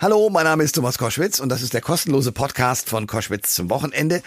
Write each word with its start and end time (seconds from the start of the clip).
Hallo, 0.00 0.30
mein 0.30 0.44
Name 0.44 0.62
ist 0.62 0.76
Thomas 0.76 0.96
Koschwitz 0.96 1.40
und 1.40 1.48
das 1.48 1.60
ist 1.60 1.74
der 1.74 1.80
kostenlose 1.80 2.30
Podcast 2.30 2.88
von 2.88 3.08
Koschwitz 3.08 3.56
zum 3.56 3.68
Wochenende. 3.68 4.22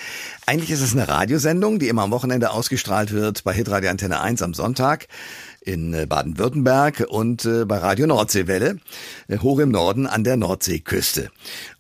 Eigentlich 0.45 0.69
ist 0.69 0.81
es 0.81 0.91
eine 0.91 1.07
Radiosendung, 1.07 1.79
die 1.79 1.87
immer 1.87 2.01
am 2.01 2.11
Wochenende 2.11 2.51
ausgestrahlt 2.51 3.13
wird 3.13 3.45
bei 3.45 3.53
Hitradio 3.53 3.89
Antenne 3.89 4.19
1 4.19 4.41
am 4.41 4.53
Sonntag 4.53 5.07
in 5.61 5.93
äh, 5.93 6.07
Baden-Württemberg 6.07 7.05
und 7.07 7.45
äh, 7.45 7.63
bei 7.63 7.77
Radio 7.77 8.05
Nordseewelle, 8.05 8.79
äh, 9.29 9.37
hoch 9.37 9.59
im 9.59 9.69
Norden 9.69 10.07
an 10.07 10.25
der 10.25 10.35
Nordseeküste. 10.35 11.31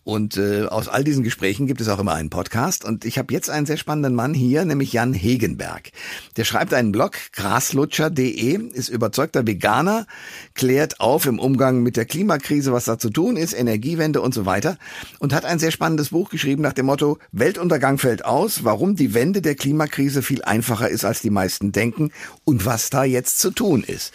Und 0.03 0.37
äh, 0.37 0.63
aus 0.63 0.87
all 0.87 1.03
diesen 1.03 1.23
Gesprächen 1.23 1.67
gibt 1.67 1.79
es 1.79 1.87
auch 1.87 1.99
immer 1.99 2.13
einen 2.13 2.29
Podcast. 2.29 2.85
Und 2.85 3.05
ich 3.05 3.17
habe 3.17 3.33
jetzt 3.33 3.49
einen 3.49 3.65
sehr 3.65 3.77
spannenden 3.77 4.15
Mann 4.15 4.33
hier, 4.33 4.65
nämlich 4.65 4.93
Jan 4.93 5.13
Hegenberg. 5.13 5.91
Der 6.37 6.43
schreibt 6.43 6.73
einen 6.73 6.91
Blog, 6.91 7.13
graslutscher.de, 7.33 8.69
ist 8.69 8.89
überzeugter 8.89 9.45
Veganer, 9.45 10.07
klärt 10.55 10.99
auf 10.99 11.25
im 11.27 11.37
Umgang 11.37 11.83
mit 11.83 11.97
der 11.97 12.05
Klimakrise, 12.05 12.73
was 12.73 12.85
da 12.85 12.97
zu 12.97 13.11
tun 13.11 13.37
ist, 13.37 13.53
Energiewende 13.53 14.21
und 14.21 14.33
so 14.33 14.45
weiter. 14.45 14.77
Und 15.19 15.33
hat 15.33 15.45
ein 15.45 15.59
sehr 15.59 15.71
spannendes 15.71 16.09
Buch 16.09 16.29
geschrieben 16.29 16.63
nach 16.63 16.73
dem 16.73 16.87
Motto, 16.87 17.19
Weltuntergang 17.31 17.99
fällt 17.99 18.25
aus, 18.25 18.63
warum 18.63 18.95
die 18.95 19.13
Wende 19.13 19.41
der 19.41 19.55
Klimakrise 19.55 20.23
viel 20.23 20.43
einfacher 20.43 20.89
ist, 20.89 21.05
als 21.05 21.21
die 21.21 21.29
meisten 21.29 21.71
denken 21.71 22.11
und 22.43 22.65
was 22.65 22.89
da 22.89 23.03
jetzt 23.03 23.39
zu 23.39 23.51
tun 23.51 23.83
ist. 23.83 24.13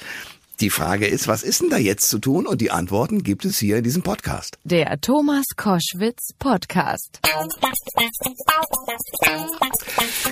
Die 0.61 0.71
Frage 0.71 1.07
ist, 1.07 1.29
was 1.29 1.43
ist 1.43 1.61
denn 1.61 1.69
da 1.69 1.77
jetzt 1.77 2.09
zu 2.09 2.19
tun? 2.19 2.47
Und 2.47 2.63
die 2.63 2.71
Antworten 2.71 3.23
gibt 3.23 3.45
es 3.45 3.59
hier 3.59 3.77
in 3.77 3.85
diesem 3.85 4.01
Podcast. 4.01 4.57
Der 4.65 4.99
Thomas 5.03 5.45
Koschwitz 5.55 6.33
Podcast. 6.39 7.21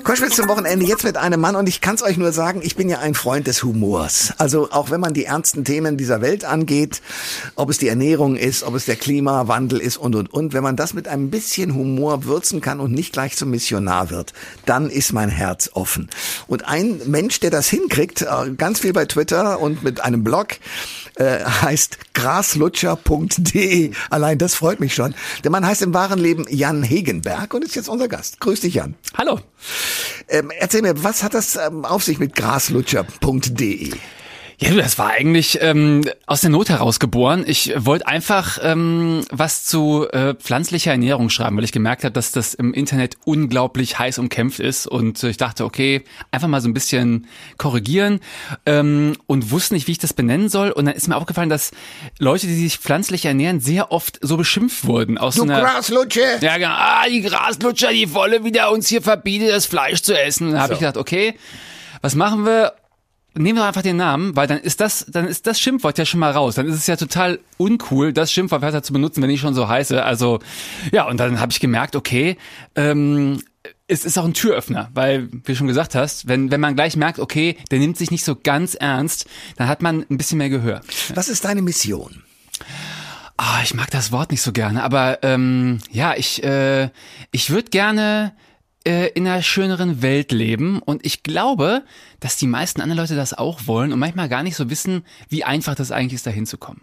Koschwitz 0.02 0.37
zum 0.37 0.48
Wochenende 0.48 0.87
jetzt 0.87 1.05
mit 1.05 1.19
einem 1.19 1.41
Mann 1.41 1.56
und 1.56 1.69
ich 1.69 1.83
kann 1.83 1.97
es 1.97 2.02
euch 2.02 2.16
nur 2.16 2.33
sagen, 2.33 2.60
ich 2.62 2.74
bin 2.74 2.88
ja 2.88 3.00
ein 3.00 3.12
Freund 3.12 3.47
des 3.47 3.62
Humors. 3.62 4.33
Also 4.38 4.70
auch 4.70 4.91
wenn 4.91 5.00
man 5.00 5.12
die 5.12 5.27
ernsten 5.27 5.62
Themen 5.62 5.98
dieser 5.98 6.23
Welt 6.23 6.47
angeht, 6.47 7.02
ob 7.55 7.69
es 7.69 7.77
die 7.77 7.88
Ernährung 7.88 8.36
ist, 8.36 8.62
ob 8.62 8.75
es 8.77 8.86
der 8.86 8.97
Klimawandel 8.97 9.78
ist 9.78 9.98
und 9.98 10.14
und 10.14 10.33
und, 10.33 10.55
wenn 10.55 10.62
man 10.62 10.77
das 10.77 10.95
mit 10.95 11.06
ein 11.06 11.28
bisschen 11.28 11.75
Humor 11.75 12.25
würzen 12.25 12.62
kann 12.62 12.80
und 12.80 12.92
nicht 12.92 13.12
gleich 13.12 13.36
zum 13.36 13.50
Missionar 13.50 14.09
wird, 14.09 14.33
dann 14.64 14.88
ist 14.88 15.12
mein 15.12 15.28
Herz 15.28 15.69
offen. 15.75 16.09
Und 16.47 16.66
ein 16.66 17.03
Mensch, 17.05 17.41
der 17.41 17.50
das 17.50 17.69
hinkriegt, 17.69 18.22
äh, 18.22 18.50
ganz 18.56 18.81
viel 18.81 18.94
bei 18.94 19.05
Twitter 19.05 19.61
und 19.61 19.83
mit 19.83 20.00
einem 20.00 20.14
einem 20.15 20.25
Blog, 20.25 20.57
äh, 21.17 21.45
heißt 21.45 22.15
graslutscher.de. 22.15 23.93
Allein 24.11 24.39
das 24.39 24.55
freut 24.55 24.81
mich 24.81 24.95
schon. 24.95 25.15
Der 25.43 25.51
Mann 25.51 25.67
heißt 25.67 25.83
im 25.83 25.93
wahren 25.93 26.19
Leben 26.19 26.47
Jan 26.48 26.83
Hegenberg 26.83 27.53
und 27.55 27.65
ist 27.65 27.77
jetzt 27.77 27.89
unser 27.89 28.09
Gast. 28.09 28.41
Grüß 28.41 28.61
dich, 28.61 28.75
Jan. 28.75 28.95
Hallo. 29.17 29.41
Ähm, 30.29 30.51
erzähl 30.59 30.83
mir, 30.83 31.03
was 31.05 31.23
hat 31.23 31.34
das 31.34 31.56
ähm, 31.56 31.84
auf 31.84 32.03
sich 32.03 32.19
mit 32.19 32.34
graslutscher.de? 32.34 33.93
Ja, 34.60 34.70
du, 34.70 34.77
das 34.77 34.98
war 34.98 35.10
eigentlich 35.10 35.58
ähm, 35.62 36.02
aus 36.27 36.41
der 36.41 36.50
Not 36.50 36.69
heraus 36.69 37.00
geboren. 37.00 37.44
Ich 37.47 37.72
wollte 37.77 38.06
einfach 38.06 38.58
ähm, 38.62 39.24
was 39.30 39.64
zu 39.64 40.06
äh, 40.12 40.34
pflanzlicher 40.34 40.92
Ernährung 40.92 41.28
schreiben, 41.28 41.56
weil 41.56 41.64
ich 41.64 41.72
gemerkt 41.72 42.05
habe, 42.05 42.12
dass 42.12 42.30
das 42.30 42.55
im 42.55 42.72
Internet 42.72 43.16
unglaublich 43.25 43.98
heiß 43.98 44.19
umkämpft 44.19 44.60
ist. 44.60 44.86
Und 44.86 45.22
äh, 45.25 45.30
ich 45.30 45.38
dachte, 45.38 45.64
okay, 45.64 46.05
einfach 46.30 46.47
mal 46.47 46.60
so 46.60 46.69
ein 46.69 46.75
bisschen 46.75 47.27
korrigieren 47.58 48.20
ähm, 48.64 49.16
und 49.27 49.50
wusste 49.50 49.75
nicht, 49.75 49.88
wie 49.88 49.92
ich 49.92 49.98
das 49.98 50.12
benennen 50.12 50.48
soll. 50.48 50.70
Und 50.70 50.84
dann 50.84 50.94
ist 50.94 51.08
mir 51.08 51.16
aufgefallen, 51.16 51.48
dass 51.48 51.72
Leute, 52.20 52.47
die 52.47 52.55
sich 52.55 52.78
pflanzlich 52.78 53.25
ernähren, 53.25 53.58
sehr 53.58 53.91
oft 53.91 54.19
so 54.22 54.36
beschimpft 54.36 54.86
wurden. 54.86 55.19
Aus 55.19 55.34
du 55.34 55.42
einer, 55.42 55.60
Graslutsche! 55.60 56.22
Ja, 56.41 56.56
genau. 56.58 56.75
Ah, 56.75 57.05
die 57.08 57.22
Graslutscher, 57.22 57.92
die 57.92 58.14
wolle 58.14 58.44
wieder 58.44 58.70
uns 58.70 58.88
hier 58.88 59.02
verbieten, 59.02 59.48
das 59.48 59.66
Fleisch 59.66 60.02
zu 60.02 60.16
essen. 60.19 60.52
Da 60.52 60.58
habe 60.60 60.69
So. 60.69 60.72
ich 60.75 60.78
gedacht, 60.80 60.97
okay, 60.97 61.34
was 62.02 62.14
machen 62.14 62.44
wir? 62.47 62.72
Nehmen 63.37 63.59
wir 63.59 63.65
einfach 63.65 63.83
den 63.83 63.97
Namen, 63.97 64.37
weil 64.37 64.47
dann 64.47 64.59
ist 64.59 64.81
das, 64.81 65.07
dann 65.09 65.27
ist 65.27 65.47
das 65.47 65.61
Schimpfwort 65.61 65.99
ja 65.99 66.07
schon 66.07 66.21
mal 66.21 66.31
raus. 66.31 66.55
Dann 66.55 66.69
ist 66.69 66.77
es 66.77 66.87
ja 66.87 66.97
total 66.97 67.41
uncool, 67.57 68.13
das 68.13 68.31
Schimpfwort 68.31 68.63
weiter 68.63 68.83
zu 68.83 68.93
benutzen, 68.93 69.23
wenn 69.23 69.31
ich 69.31 69.41
schon 69.41 69.55
so 69.55 69.69
heiße. 69.69 70.03
Also 70.03 70.39
ja, 70.93 71.09
und 71.09 71.19
dann 71.19 71.41
habe 71.41 71.51
ich 71.51 71.59
gemerkt, 71.59 71.97
okay, 71.97 72.37
ähm, 72.77 73.41
es 73.89 74.05
ist 74.05 74.19
auch 74.19 74.25
ein 74.25 74.35
Türöffner, 74.35 74.89
weil, 74.95 75.31
wie 75.33 75.41
du 75.41 75.57
schon 75.57 75.67
gesagt 75.67 75.95
hast, 75.95 76.29
wenn, 76.29 76.51
wenn 76.51 76.61
man 76.61 76.75
gleich 76.75 76.97
merkt, 76.97 77.19
okay, 77.19 77.56
der 77.71 77.81
nimmt 77.81 77.97
sich 77.97 78.11
nicht 78.11 78.25
so 78.25 78.37
ganz 78.37 78.75
ernst, 78.75 79.27
dann 79.56 79.69
hat 79.69 79.83
man 79.83 80.06
ein 80.09 80.17
bisschen 80.17 80.39
mehr 80.39 80.49
Gehör. 80.49 80.81
Was 81.15 81.28
ist 81.28 81.44
deine 81.44 81.62
Mission? 81.62 82.23
Ah, 83.37 83.61
ich 83.65 83.75
mag 83.75 83.91
das 83.91 84.12
Wort 84.12 84.31
nicht 84.31 84.43
so 84.43 84.53
gerne, 84.53 84.83
aber 84.84 85.19
ähm, 85.23 85.81
ja, 85.91 86.15
ich, 86.17 86.43
äh, 86.44 86.91
ich 87.33 87.50
würde 87.50 87.71
gerne 87.71 88.33
äh, 88.84 89.09
in 89.09 89.27
einer 89.27 89.43
schöneren 89.43 90.03
Welt 90.03 90.33
leben 90.33 90.81
und 90.81 91.05
ich 91.05 91.22
glaube, 91.22 91.84
dass 92.21 92.37
die 92.37 92.47
meisten 92.47 92.81
anderen 92.81 93.00
Leute 93.00 93.17
das 93.17 93.34
auch 93.34 93.67
wollen 93.67 93.93
und 93.93 93.99
manchmal 93.99 94.28
gar 94.28 94.43
nicht 94.43 94.56
so 94.56 94.71
wissen, 94.71 95.05
wie 95.28 95.45
einfach 95.45 95.75
das 95.75 95.91
eigentlich 95.91 96.15
ist, 96.15 96.27
da 96.27 96.31
hinzukommen. 96.31 96.83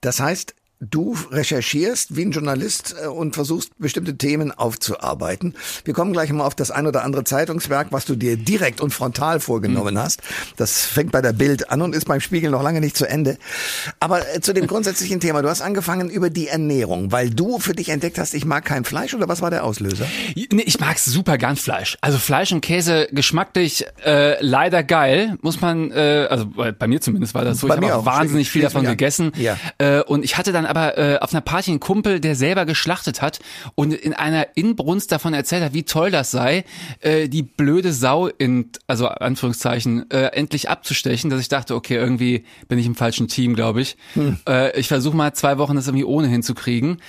Das 0.00 0.20
heißt, 0.20 0.54
du 0.90 1.16
recherchierst 1.30 2.16
wie 2.16 2.22
ein 2.22 2.32
Journalist 2.32 2.94
äh, 3.02 3.06
und 3.06 3.34
versuchst 3.34 3.70
bestimmte 3.78 4.16
Themen 4.16 4.52
aufzuarbeiten. 4.52 5.54
Wir 5.84 5.94
kommen 5.94 6.12
gleich 6.12 6.30
mal 6.32 6.44
auf 6.44 6.54
das 6.54 6.70
ein 6.70 6.86
oder 6.86 7.04
andere 7.04 7.24
Zeitungswerk, 7.24 7.88
was 7.90 8.04
du 8.04 8.16
dir 8.16 8.36
direkt 8.36 8.80
und 8.80 8.92
frontal 8.92 9.40
vorgenommen 9.40 9.98
hast. 9.98 10.20
Das 10.56 10.84
fängt 10.84 11.12
bei 11.12 11.22
der 11.22 11.32
Bild 11.32 11.70
an 11.70 11.80
und 11.82 11.94
ist 11.94 12.06
beim 12.06 12.20
Spiegel 12.20 12.50
noch 12.50 12.62
lange 12.62 12.80
nicht 12.80 12.96
zu 12.96 13.08
Ende. 13.08 13.38
Aber 14.00 14.20
äh, 14.34 14.40
zu 14.40 14.52
dem 14.52 14.66
grundsätzlichen 14.66 15.20
Thema, 15.20 15.42
du 15.42 15.48
hast 15.48 15.62
angefangen 15.62 16.10
über 16.10 16.30
die 16.30 16.48
Ernährung, 16.48 17.12
weil 17.12 17.30
du 17.30 17.58
für 17.58 17.72
dich 17.72 17.88
entdeckt 17.88 18.18
hast, 18.18 18.34
ich 18.34 18.44
mag 18.44 18.64
kein 18.64 18.84
Fleisch 18.84 19.14
oder 19.14 19.28
was 19.28 19.40
war 19.40 19.50
der 19.50 19.64
Auslöser? 19.64 20.06
Nee, 20.34 20.62
ich 20.66 20.78
mag 20.78 20.98
super 20.98 21.38
gern 21.38 21.56
Fleisch. 21.56 21.96
Also 22.00 22.18
Fleisch 22.18 22.52
und 22.52 22.60
Käse 22.60 23.08
geschmacklich 23.12 23.86
äh, 24.04 24.42
leider 24.44 24.82
geil, 24.82 25.38
muss 25.40 25.60
man, 25.60 25.90
äh, 25.92 26.26
also 26.28 26.46
bei 26.46 26.72
bei 26.82 26.88
mir 26.88 27.00
zumindest 27.00 27.32
war 27.34 27.44
das 27.44 27.60
so. 27.60 27.68
Bei 27.68 27.78
ich 27.78 27.90
habe 27.90 28.04
wahnsinnig 28.04 28.50
viel 28.50 28.62
davon 28.62 28.84
gegessen. 28.84 29.30
Ja. 29.36 29.56
Äh, 29.78 30.02
und 30.02 30.24
ich 30.24 30.36
hatte 30.36 30.50
dann 30.50 30.66
aber 30.72 30.96
äh, 30.96 31.18
auf 31.18 31.34
einer 31.34 31.42
Party 31.42 31.70
einen 31.70 31.80
Kumpel, 31.80 32.18
der 32.18 32.34
selber 32.34 32.64
geschlachtet 32.64 33.20
hat 33.20 33.40
und 33.74 33.92
in 33.92 34.14
einer 34.14 34.46
Inbrunst 34.54 35.12
davon 35.12 35.34
erzählt 35.34 35.62
hat, 35.62 35.74
wie 35.74 35.82
toll 35.82 36.10
das 36.10 36.30
sei, 36.30 36.64
äh, 37.00 37.28
die 37.28 37.42
blöde 37.42 37.92
Sau 37.92 38.28
in, 38.28 38.70
also 38.86 39.08
Anführungszeichen, 39.08 40.10
äh, 40.10 40.28
endlich 40.28 40.70
abzustechen, 40.70 41.28
dass 41.28 41.40
ich 41.40 41.50
dachte, 41.50 41.74
okay, 41.74 41.96
irgendwie 41.96 42.46
bin 42.68 42.78
ich 42.78 42.86
im 42.86 42.94
falschen 42.94 43.28
Team, 43.28 43.54
glaube 43.54 43.82
ich. 43.82 43.98
Hm. 44.14 44.38
Äh, 44.48 44.78
ich 44.80 44.88
versuche 44.88 45.14
mal 45.14 45.34
zwei 45.34 45.58
Wochen 45.58 45.76
das 45.76 45.88
irgendwie 45.88 46.06
ohne 46.06 46.28
hinzukriegen. 46.28 47.02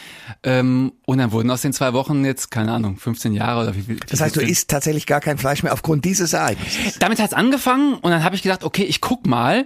Ähm, 0.44 0.92
und 1.06 1.20
dann 1.20 1.32
wurden 1.32 1.50
aus 1.50 1.62
den 1.62 1.72
zwei 1.72 1.94
Wochen 1.94 2.26
jetzt, 2.26 2.52
keine 2.52 2.74
Ahnung, 2.74 2.98
15 2.98 3.32
Jahre 3.32 3.64
oder 3.64 3.76
wie 3.78 3.84
viel. 3.84 4.00
Das 4.10 4.20
heißt, 4.20 4.36
du 4.36 4.42
isst 4.42 4.70
tatsächlich 4.70 5.06
gar 5.06 5.22
kein 5.22 5.38
Fleisch 5.38 5.64
mehr 5.64 5.72
aufgrund 5.72 6.04
dieses 6.04 6.34
Ereignisses. 6.34 7.00
damit 7.00 7.22
hat's 7.22 7.34
angefangen 7.34 7.94
und 7.94 8.12
dann 8.12 8.26
habe 8.26 8.36
ich 8.36 8.42
gedacht, 8.42 8.66
okay, 8.66 8.84
ich 8.84 9.00
guck 9.00 9.26
mal 9.26 9.62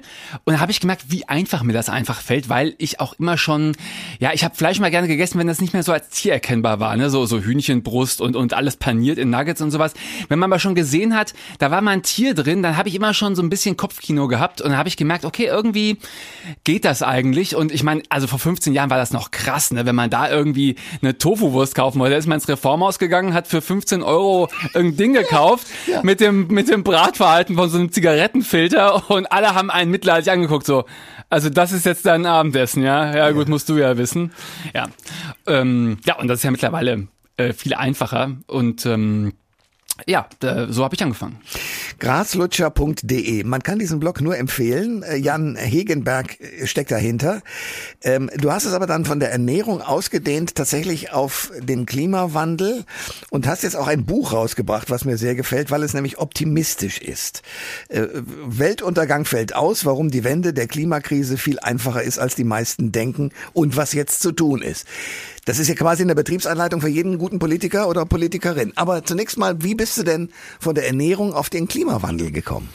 und 0.46 0.54
dann 0.54 0.60
habe 0.60 0.72
ich 0.72 0.80
gemerkt, 0.80 1.06
wie 1.08 1.28
einfach 1.28 1.64
mir 1.64 1.74
das 1.74 1.90
einfach 1.90 2.22
fällt, 2.22 2.48
weil 2.48 2.76
ich 2.78 3.00
auch 3.00 3.14
immer 3.14 3.40
schon, 3.40 3.76
ja, 4.20 4.32
ich 4.34 4.44
habe 4.44 4.56
Fleisch 4.56 4.80
mal 4.80 4.92
gerne 4.92 5.08
gegessen, 5.08 5.40
wenn 5.40 5.48
das 5.48 5.62
nicht 5.62 5.74
mehr 5.74 5.84
so 5.84 5.92
als 5.92 6.10
Tier 6.10 6.34
erkennbar 6.34 6.80
war, 6.80 6.96
ne, 6.98 7.10
so 7.10 7.26
so 7.26 7.40
Hühnchenbrust 7.40 8.22
und 8.22 8.36
und 8.36 8.54
alles 8.54 8.78
paniert 8.78 9.18
in 9.18 9.30
Nuggets 9.30 9.62
und 9.62 9.72
sowas. 9.72 9.94
Wenn 10.30 10.40
man 10.40 10.52
aber 10.52 10.60
schon 10.60 10.76
gesehen 10.76 11.16
hat, 11.16 11.34
da 11.60 11.72
war 11.72 11.82
mal 11.82 11.92
ein 11.92 12.04
Tier 12.04 12.34
drin, 12.34 12.64
dann 12.64 12.78
habe 12.78 12.90
ich 12.90 12.96
immer 12.96 13.14
schon 13.14 13.36
so 13.36 13.42
ein 13.42 13.50
bisschen 13.50 13.78
Kopfkino 13.78 14.28
gehabt 14.28 14.62
und 14.62 14.70
dann 14.70 14.78
habe 14.78 14.90
ich 14.90 14.98
gemerkt, 14.98 15.26
okay, 15.26 15.46
irgendwie 15.46 15.98
geht 16.64 16.86
das 16.86 17.04
eigentlich 17.04 17.56
und 17.56 17.72
ich 17.72 17.84
meine, 17.84 18.04
also 18.10 18.28
vor 18.28 18.40
15 18.40 18.74
Jahren 18.74 18.90
war 18.90 18.98
das 18.98 19.12
noch 19.12 19.32
krass, 19.32 19.72
ne, 19.72 19.86
wenn 19.86 19.96
man 19.96 20.10
da 20.10 20.30
irgendwie 20.30 20.76
eine 21.02 21.18
Tofu-Wurst 21.18 21.76
kaufen 21.76 22.00
wollte, 22.00 22.14
da 22.14 22.18
ist 22.18 22.28
man 22.28 22.38
ins 22.38 22.48
Reformhaus 22.48 23.00
gegangen, 23.00 23.34
hat 23.34 23.48
für 23.48 23.62
15 23.62 24.02
Euro 24.04 24.50
irgendein 24.74 24.98
Ding 24.98 25.14
gekauft 25.14 25.68
mit 26.04 26.20
dem 26.22 26.48
mit 26.48 26.70
dem 26.70 26.84
Bratverhalten 26.84 27.56
von 27.56 27.70
so 27.70 27.78
einem 27.78 27.92
Zigarettenfilter 27.92 29.10
und 29.10 29.32
alle 29.32 29.54
haben 29.54 29.70
einen 29.70 29.92
mitleidig 29.92 30.32
angeguckt 30.32 30.66
so. 30.66 30.86
Also 31.30 31.50
das 31.50 31.74
ist 31.74 31.86
jetzt 31.86 32.06
dein 32.06 32.26
Abendessen, 32.26 32.84
ja? 32.84 33.14
Ja 33.14 33.32
gut, 33.32 33.50
musst 33.50 33.68
du 33.68 33.77
ja 33.78 33.98
wissen. 33.98 34.34
Ja, 34.74 34.88
ähm, 35.48 35.98
ja 36.06 36.18
und 36.18 36.28
das 36.28 36.40
ist 36.40 36.44
ja 36.44 36.52
mittlerweile 36.52 37.08
äh, 37.38 37.54
viel 37.54 37.74
einfacher 37.74 38.38
und 38.48 38.86
ähm, 38.86 39.34
ja, 40.06 40.28
so 40.70 40.84
habe 40.84 40.96
ich 40.96 41.04
angefangen. 41.04 41.40
Graslutscher.de. 42.00 43.44
Man 43.44 43.64
kann 43.64 43.80
diesen 43.80 44.00
Blog 44.00 44.22
nur 44.22 44.38
empfehlen. 44.38 45.04
Äh, 45.04 45.18
Jan 45.18 45.56
Hegenberg 45.56 46.40
äh, 46.40 46.68
steckt 46.68 46.92
dahinter. 46.92 47.42
Ähm, 48.04 48.30
du 48.38 48.52
hast 48.52 48.66
es 48.66 48.74
aber 48.74 48.86
dann 48.86 49.06
von 49.06 49.20
der 49.20 49.32
Ernährung 49.32 49.82
ausgedehnt 49.82 50.56
tatsächlich 50.56 51.12
auf 51.12 51.52
den 51.60 51.86
Klimawandel 51.86 52.86
und 53.30 53.48
hast 53.48 53.64
jetzt 53.64 53.76
auch 53.76 53.88
ein 53.88 54.06
Buch 54.06 54.34
rausgebracht, 54.34 54.90
was 54.90 55.06
mir 55.06 55.18
sehr 55.18 55.36
gefällt, 55.36 55.72
weil 55.72 55.84
es 55.84 55.94
nämlich 55.94 56.20
optimistisch 56.20 57.00
ist. 57.00 57.42
Äh, 57.90 58.08
Weltuntergang 58.14 59.26
fällt 59.26 59.56
aus, 59.56 59.86
warum 59.86 60.12
die 60.12 60.24
Wende 60.24 60.54
der 60.54 60.68
Klimakrise 60.68 61.38
viel 61.38 61.60
einfacher 61.60 62.04
ist, 62.04 62.20
als 62.20 62.36
die 62.36 62.44
meisten 62.44 62.92
denken 62.92 63.32
und 63.54 63.76
was 63.76 63.94
jetzt 63.94 64.22
zu 64.22 64.32
tun 64.32 64.62
ist. 64.62 64.86
Das 65.48 65.60
ist 65.60 65.70
ja 65.70 65.76
quasi 65.76 66.04
eine 66.04 66.14
Betriebsanleitung 66.14 66.82
für 66.82 66.90
jeden 66.90 67.18
guten 67.18 67.40
Politiker 67.40 67.88
oder 67.88 68.06
Politikerin. 68.06 68.74
Aber 68.76 69.06
zunächst 69.06 69.38
mal, 69.38 69.64
wie 69.64 69.76
bist 69.76 69.98
du 69.98 70.04
denn 70.04 70.30
von 70.60 70.76
der 70.76 70.88
Ernährung 70.88 71.34
auf 71.34 71.50
den 71.50 71.70
Klimawandel 71.70 72.32
gekommen? 72.32 72.68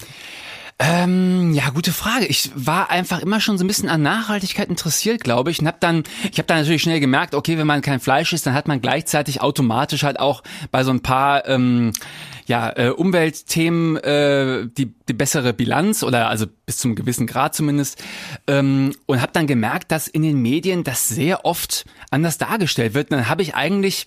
Ähm, 0.78 1.52
ja, 1.52 1.68
gute 1.68 1.92
Frage. 1.92 2.24
Ich 2.24 2.50
war 2.54 2.88
einfach 2.90 3.20
immer 3.20 3.40
schon 3.40 3.58
so 3.58 3.64
ein 3.64 3.66
bisschen 3.66 3.90
an 3.90 4.00
Nachhaltigkeit 4.00 4.70
interessiert, 4.70 5.22
glaube 5.22 5.50
ich. 5.50 5.60
Und 5.60 5.66
hab 5.66 5.80
dann, 5.80 6.04
ich 6.30 6.38
habe 6.38 6.46
dann 6.46 6.60
natürlich 6.60 6.80
schnell 6.80 6.98
gemerkt, 6.98 7.34
okay, 7.34 7.58
wenn 7.58 7.66
man 7.66 7.82
kein 7.82 8.00
Fleisch 8.00 8.32
isst, 8.32 8.46
dann 8.46 8.54
hat 8.54 8.68
man 8.68 8.80
gleichzeitig 8.80 9.42
automatisch 9.42 10.02
halt 10.02 10.18
auch 10.18 10.42
bei 10.70 10.82
so 10.82 10.92
ein 10.92 11.02
paar 11.02 11.46
ähm, 11.46 11.92
ja, 12.52 12.70
äh, 12.76 12.90
Umweltthemen 12.90 13.96
äh, 13.96 14.66
die, 14.76 14.92
die 15.08 15.14
bessere 15.14 15.54
Bilanz 15.54 16.02
oder 16.02 16.28
also 16.28 16.44
bis 16.66 16.76
zum 16.76 16.94
gewissen 16.94 17.26
Grad 17.26 17.54
zumindest 17.54 18.04
ähm, 18.46 18.92
und 19.06 19.22
habe 19.22 19.32
dann 19.32 19.46
gemerkt, 19.46 19.90
dass 19.90 20.06
in 20.06 20.20
den 20.20 20.36
Medien 20.42 20.84
das 20.84 21.08
sehr 21.08 21.46
oft 21.46 21.86
anders 22.10 22.36
dargestellt 22.36 22.92
wird. 22.92 23.10
Und 23.10 23.16
dann 23.16 23.28
habe 23.30 23.40
ich 23.40 23.54
eigentlich 23.54 24.04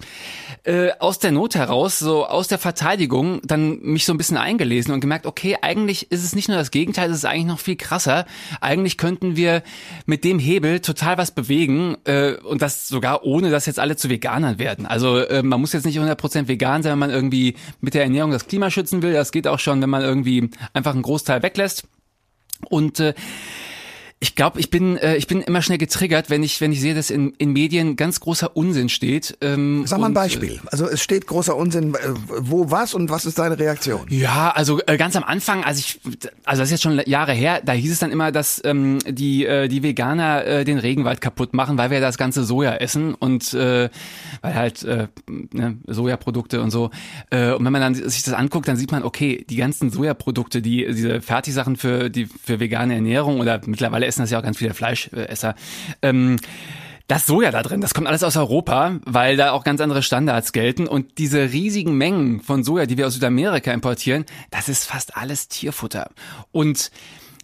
äh, 0.63 0.91
aus 0.99 1.17
der 1.17 1.31
Not 1.31 1.55
heraus, 1.55 1.97
so 1.97 2.27
aus 2.27 2.47
der 2.47 2.59
Verteidigung, 2.59 3.41
dann 3.43 3.79
mich 3.79 4.05
so 4.05 4.13
ein 4.13 4.17
bisschen 4.17 4.37
eingelesen 4.37 4.93
und 4.93 4.99
gemerkt, 4.99 5.25
okay, 5.25 5.57
eigentlich 5.63 6.11
ist 6.11 6.23
es 6.23 6.35
nicht 6.35 6.47
nur 6.47 6.57
das 6.59 6.69
Gegenteil, 6.69 7.09
es 7.09 7.17
ist 7.17 7.25
eigentlich 7.25 7.47
noch 7.47 7.59
viel 7.59 7.77
krasser. 7.77 8.27
Eigentlich 8.61 8.99
könnten 8.99 9.35
wir 9.35 9.63
mit 10.05 10.23
dem 10.23 10.37
Hebel 10.37 10.81
total 10.81 11.17
was 11.17 11.31
bewegen 11.31 11.97
äh, 12.03 12.33
und 12.43 12.61
das 12.61 12.87
sogar 12.87 13.23
ohne, 13.23 13.49
dass 13.49 13.65
jetzt 13.65 13.79
alle 13.79 13.95
zu 13.95 14.07
Veganern 14.07 14.59
werden. 14.59 14.85
Also 14.85 15.17
äh, 15.17 15.41
man 15.41 15.59
muss 15.59 15.73
jetzt 15.73 15.87
nicht 15.87 15.97
100% 15.97 16.47
vegan 16.47 16.83
sein, 16.83 16.91
wenn 16.91 16.99
man 16.99 17.09
irgendwie 17.09 17.55
mit 17.81 17.95
der 17.95 18.03
Ernährung 18.03 18.34
das 18.35 18.47
Klima 18.47 18.69
schützen 18.69 19.01
will. 19.01 19.13
Das 19.13 19.31
geht 19.31 19.47
auch 19.47 19.59
schon, 19.59 19.81
wenn 19.81 19.89
man 19.89 20.01
irgendwie 20.01 20.49
einfach 20.73 20.93
einen 20.93 21.01
Großteil 21.01 21.41
weglässt. 21.43 21.87
Und 22.69 22.99
äh, 22.99 23.13
ich 24.21 24.33
glaube, 24.33 24.61
ich 24.61 24.69
bin 24.69 24.97
äh, 24.97 25.17
ich 25.17 25.27
bin 25.27 25.41
immer 25.41 25.61
schnell 25.61 25.77
getriggert, 25.77 26.29
wenn 26.29 26.41
ich 26.41 26.61
wenn 26.61 26.71
ich 26.71 26.79
sehe, 26.79 26.95
dass 26.95 27.09
in, 27.09 27.33
in 27.37 27.51
Medien 27.51 27.97
ganz 27.97 28.21
großer 28.21 28.55
Unsinn 28.55 28.87
steht. 28.87 29.37
Ähm, 29.41 29.85
Sag 29.85 29.99
mal 29.99 30.07
ein 30.07 30.13
Beispiel. 30.13 30.61
Also 30.67 30.87
es 30.87 31.01
steht 31.01 31.27
großer 31.27 31.55
Unsinn. 31.55 31.93
Äh, 31.93 31.97
wo 32.39 32.71
was 32.71 32.93
und 32.93 33.09
was 33.09 33.25
ist 33.25 33.37
deine 33.39 33.59
Reaktion? 33.59 34.05
Ja, 34.09 34.51
also 34.55 34.79
äh, 34.87 34.95
ganz 34.95 35.17
am 35.17 35.23
Anfang, 35.23 35.65
also 35.65 35.79
ich, 35.79 35.99
also 36.45 36.61
das 36.61 36.69
ist 36.69 36.71
jetzt 36.71 36.83
schon 36.83 37.01
Jahre 37.05 37.33
her. 37.33 37.61
Da 37.63 37.73
hieß 37.73 37.91
es 37.91 37.99
dann 37.99 38.11
immer, 38.11 38.31
dass 38.31 38.61
ähm, 38.63 38.99
die 39.05 39.45
äh, 39.45 39.67
die 39.67 39.83
Veganer 39.83 40.45
äh, 40.45 40.63
den 40.63 40.79
Regenwald 40.79 41.19
kaputt 41.19 41.53
machen, 41.53 41.77
weil 41.77 41.91
wir 41.91 41.99
das 41.99 42.17
ganze 42.17 42.45
Soja 42.45 42.73
essen 42.75 43.15
und 43.15 43.53
äh, 43.53 43.89
weil 44.41 44.55
halt 44.55 44.83
äh, 44.83 45.07
ne, 45.51 45.77
Sojaprodukte 45.87 46.61
und 46.61 46.71
so. 46.71 46.89
Äh, 47.31 47.51
und 47.51 47.65
wenn 47.65 47.73
man 47.73 47.81
dann 47.81 47.95
sich 47.95 48.23
das 48.23 48.33
anguckt, 48.33 48.69
dann 48.69 48.77
sieht 48.77 48.93
man, 48.93 49.03
okay, 49.03 49.45
die 49.49 49.57
ganzen 49.57 49.91
Sojaprodukte, 49.91 50.61
die 50.61 50.85
diese 50.85 51.21
Fertigsachen 51.21 51.75
für 51.75 52.09
die 52.09 52.27
für 52.27 52.61
vegane 52.61 52.95
Ernährung 52.95 53.41
oder 53.41 53.59
mittlerweile 53.65 54.04
essen 54.05 54.21
das 54.21 54.31
ja 54.31 54.39
auch 54.39 54.43
ganz 54.43 54.57
viele 54.57 54.73
Fleischesser. 54.73 55.55
Ähm, 56.01 56.37
das 57.07 57.27
Soja 57.27 57.51
da 57.51 57.61
drin, 57.61 57.81
das 57.81 57.93
kommt 57.93 58.07
alles 58.07 58.23
aus 58.23 58.35
Europa, 58.35 58.99
weil 59.05 59.37
da 59.37 59.51
auch 59.51 59.63
ganz 59.63 59.79
andere 59.79 60.01
Standards 60.01 60.53
gelten. 60.53 60.87
Und 60.87 61.19
diese 61.19 61.51
riesigen 61.51 61.97
Mengen 61.97 62.39
von 62.39 62.63
Soja, 62.63 62.87
die 62.87 62.97
wir 62.97 63.05
aus 63.05 63.13
Südamerika 63.13 63.71
importieren, 63.71 64.25
das 64.49 64.69
ist 64.69 64.85
fast 64.85 65.15
alles 65.15 65.47
Tierfutter. 65.47 66.09
Und 66.51 66.89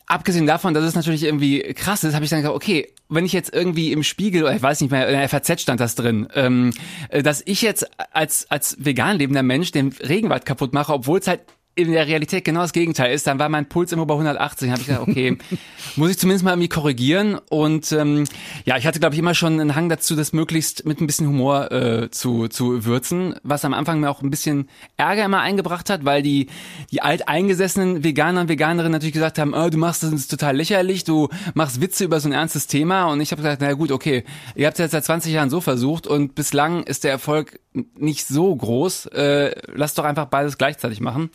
abgesehen 0.08 0.48
davon, 0.48 0.74
dass 0.74 0.84
es 0.84 0.96
natürlich 0.96 1.24
irgendwie 1.24 1.62
krass 1.74 2.04
ist, 2.04 2.16
habe 2.16 2.25
ich 2.25 2.31
dann 2.31 2.40
gesagt, 2.40 2.56
okay, 2.56 2.92
wenn 3.07 3.25
ich 3.25 3.34
jetzt 3.34 3.54
irgendwie 3.54 3.92
im 3.92 4.04
Spiegel, 4.04 4.44
oder 4.44 4.56
ich 4.56 4.64
weiß 4.64 4.81
nicht 4.81 4.90
mehr, 4.90 5.07
in 5.07 5.18
der 5.18 5.30
FAZ 5.30 5.62
stand 5.62 5.80
das 5.80 5.96
drin, 5.96 6.28
ähm, 6.34 6.72
dass 7.10 7.44
ich 7.46 7.62
jetzt 7.62 7.86
als, 8.14 8.50
als 8.50 8.78
vegan 8.80 9.19
lebender 9.19 9.44
Mensch 9.44 9.72
den 9.72 9.90
Regenwald 9.90 10.46
kaputt 10.46 10.74
mache, 10.74 10.94
obwohl 10.94 11.19
es 11.19 11.28
halt 11.28 11.42
in 11.73 11.91
der 11.91 12.06
Realität 12.06 12.44
genau 12.44 12.62
das 12.62 12.73
Gegenteil 12.73 13.13
ist, 13.13 13.27
dann 13.27 13.39
war 13.39 13.47
mein 13.47 13.68
Puls 13.69 13.94
immer 13.94 14.06
bei 14.06 14.13
180. 14.13 14.68
Dann 14.68 14.71
habe 14.71 14.81
ich 14.81 14.88
gesagt, 14.88 15.07
okay, 15.07 15.38
muss 15.95 16.12
ich 16.12 16.18
zumindest 16.18 16.44
mal 16.44 16.51
irgendwie 16.51 16.68
korrigieren. 16.68 17.39
Und 17.50 17.91
ähm, 17.94 18.25
ja, 18.65 18.77
ich 18.77 18.85
hatte, 18.85 19.00
glaube 19.00 19.15
ich, 19.15 19.19
immer 19.19 19.33
schon 19.33 19.59
einen 19.59 19.75
Hang 19.75 19.88
dazu, 19.88 20.15
das 20.15 20.33
möglichst 20.33 20.85
mit 20.85 21.00
ein 21.00 21.07
bisschen 21.07 21.27
Humor 21.27 21.71
äh, 21.71 22.12
zu, 22.12 22.50
zu 22.50 22.83
würzen, 22.83 23.35
was 23.44 23.63
am 23.63 23.73
Anfang 23.73 24.01
mir 24.01 24.09
auch 24.09 24.21
ein 24.21 24.29
bisschen 24.29 24.68
Ärger 24.97 25.23
immer 25.25 25.39
eingebracht 25.39 25.89
hat, 25.89 26.03
weil 26.03 26.21
die, 26.21 26.47
die 26.91 27.01
alteingesessenen 27.01 28.03
Veganer 28.03 28.41
und 28.41 28.50
Veganerinnen 28.50 28.91
natürlich 28.91 29.13
gesagt 29.13 29.39
haben, 29.39 29.53
oh, 29.53 29.69
du 29.69 29.77
machst 29.77 30.03
das 30.03 30.27
total 30.27 30.57
lächerlich, 30.57 31.06
du 31.06 31.29
machst 31.53 31.79
Witze 31.79 32.03
über 32.03 32.19
so 32.19 32.27
ein 32.27 32.33
ernstes 32.33 32.68
Thema. 32.68 33.06
Und 33.06 33.21
ich 33.21 33.31
habe 33.31 33.41
gesagt, 33.41 33.62
na 33.62 33.71
gut, 33.73 33.91
okay, 33.91 34.25
ihr 34.56 34.68
habt 34.68 34.77
es 34.77 34.83
jetzt 34.83 34.91
seit 34.91 35.06
20 35.06 35.31
Jahren 35.31 35.50
so 35.50 35.62
versucht 35.62 36.06
und 36.06 36.35
bislang 36.35 36.83
ist 36.83 37.06
der 37.06 37.12
Erfolg 37.12 37.59
nicht 37.73 38.27
so 38.27 38.53
groß. 38.56 39.07
Äh, 39.07 39.56
lass 39.73 39.94
doch 39.94 40.03
einfach 40.03 40.25
beides 40.25 40.57
gleichzeitig 40.57 41.00
machen. 41.00 41.29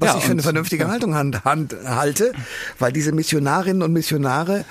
Was 0.00 0.12
ja, 0.12 0.18
ich 0.18 0.24
für 0.24 0.32
eine 0.32 0.42
vernünftige 0.42 0.88
Haltung 0.88 1.14
hand, 1.14 1.44
hand, 1.44 1.76
halte, 1.84 2.32
weil 2.78 2.92
diese 2.92 3.12
Missionarinnen 3.12 3.82
und 3.82 3.92
Missionare, 3.92 4.64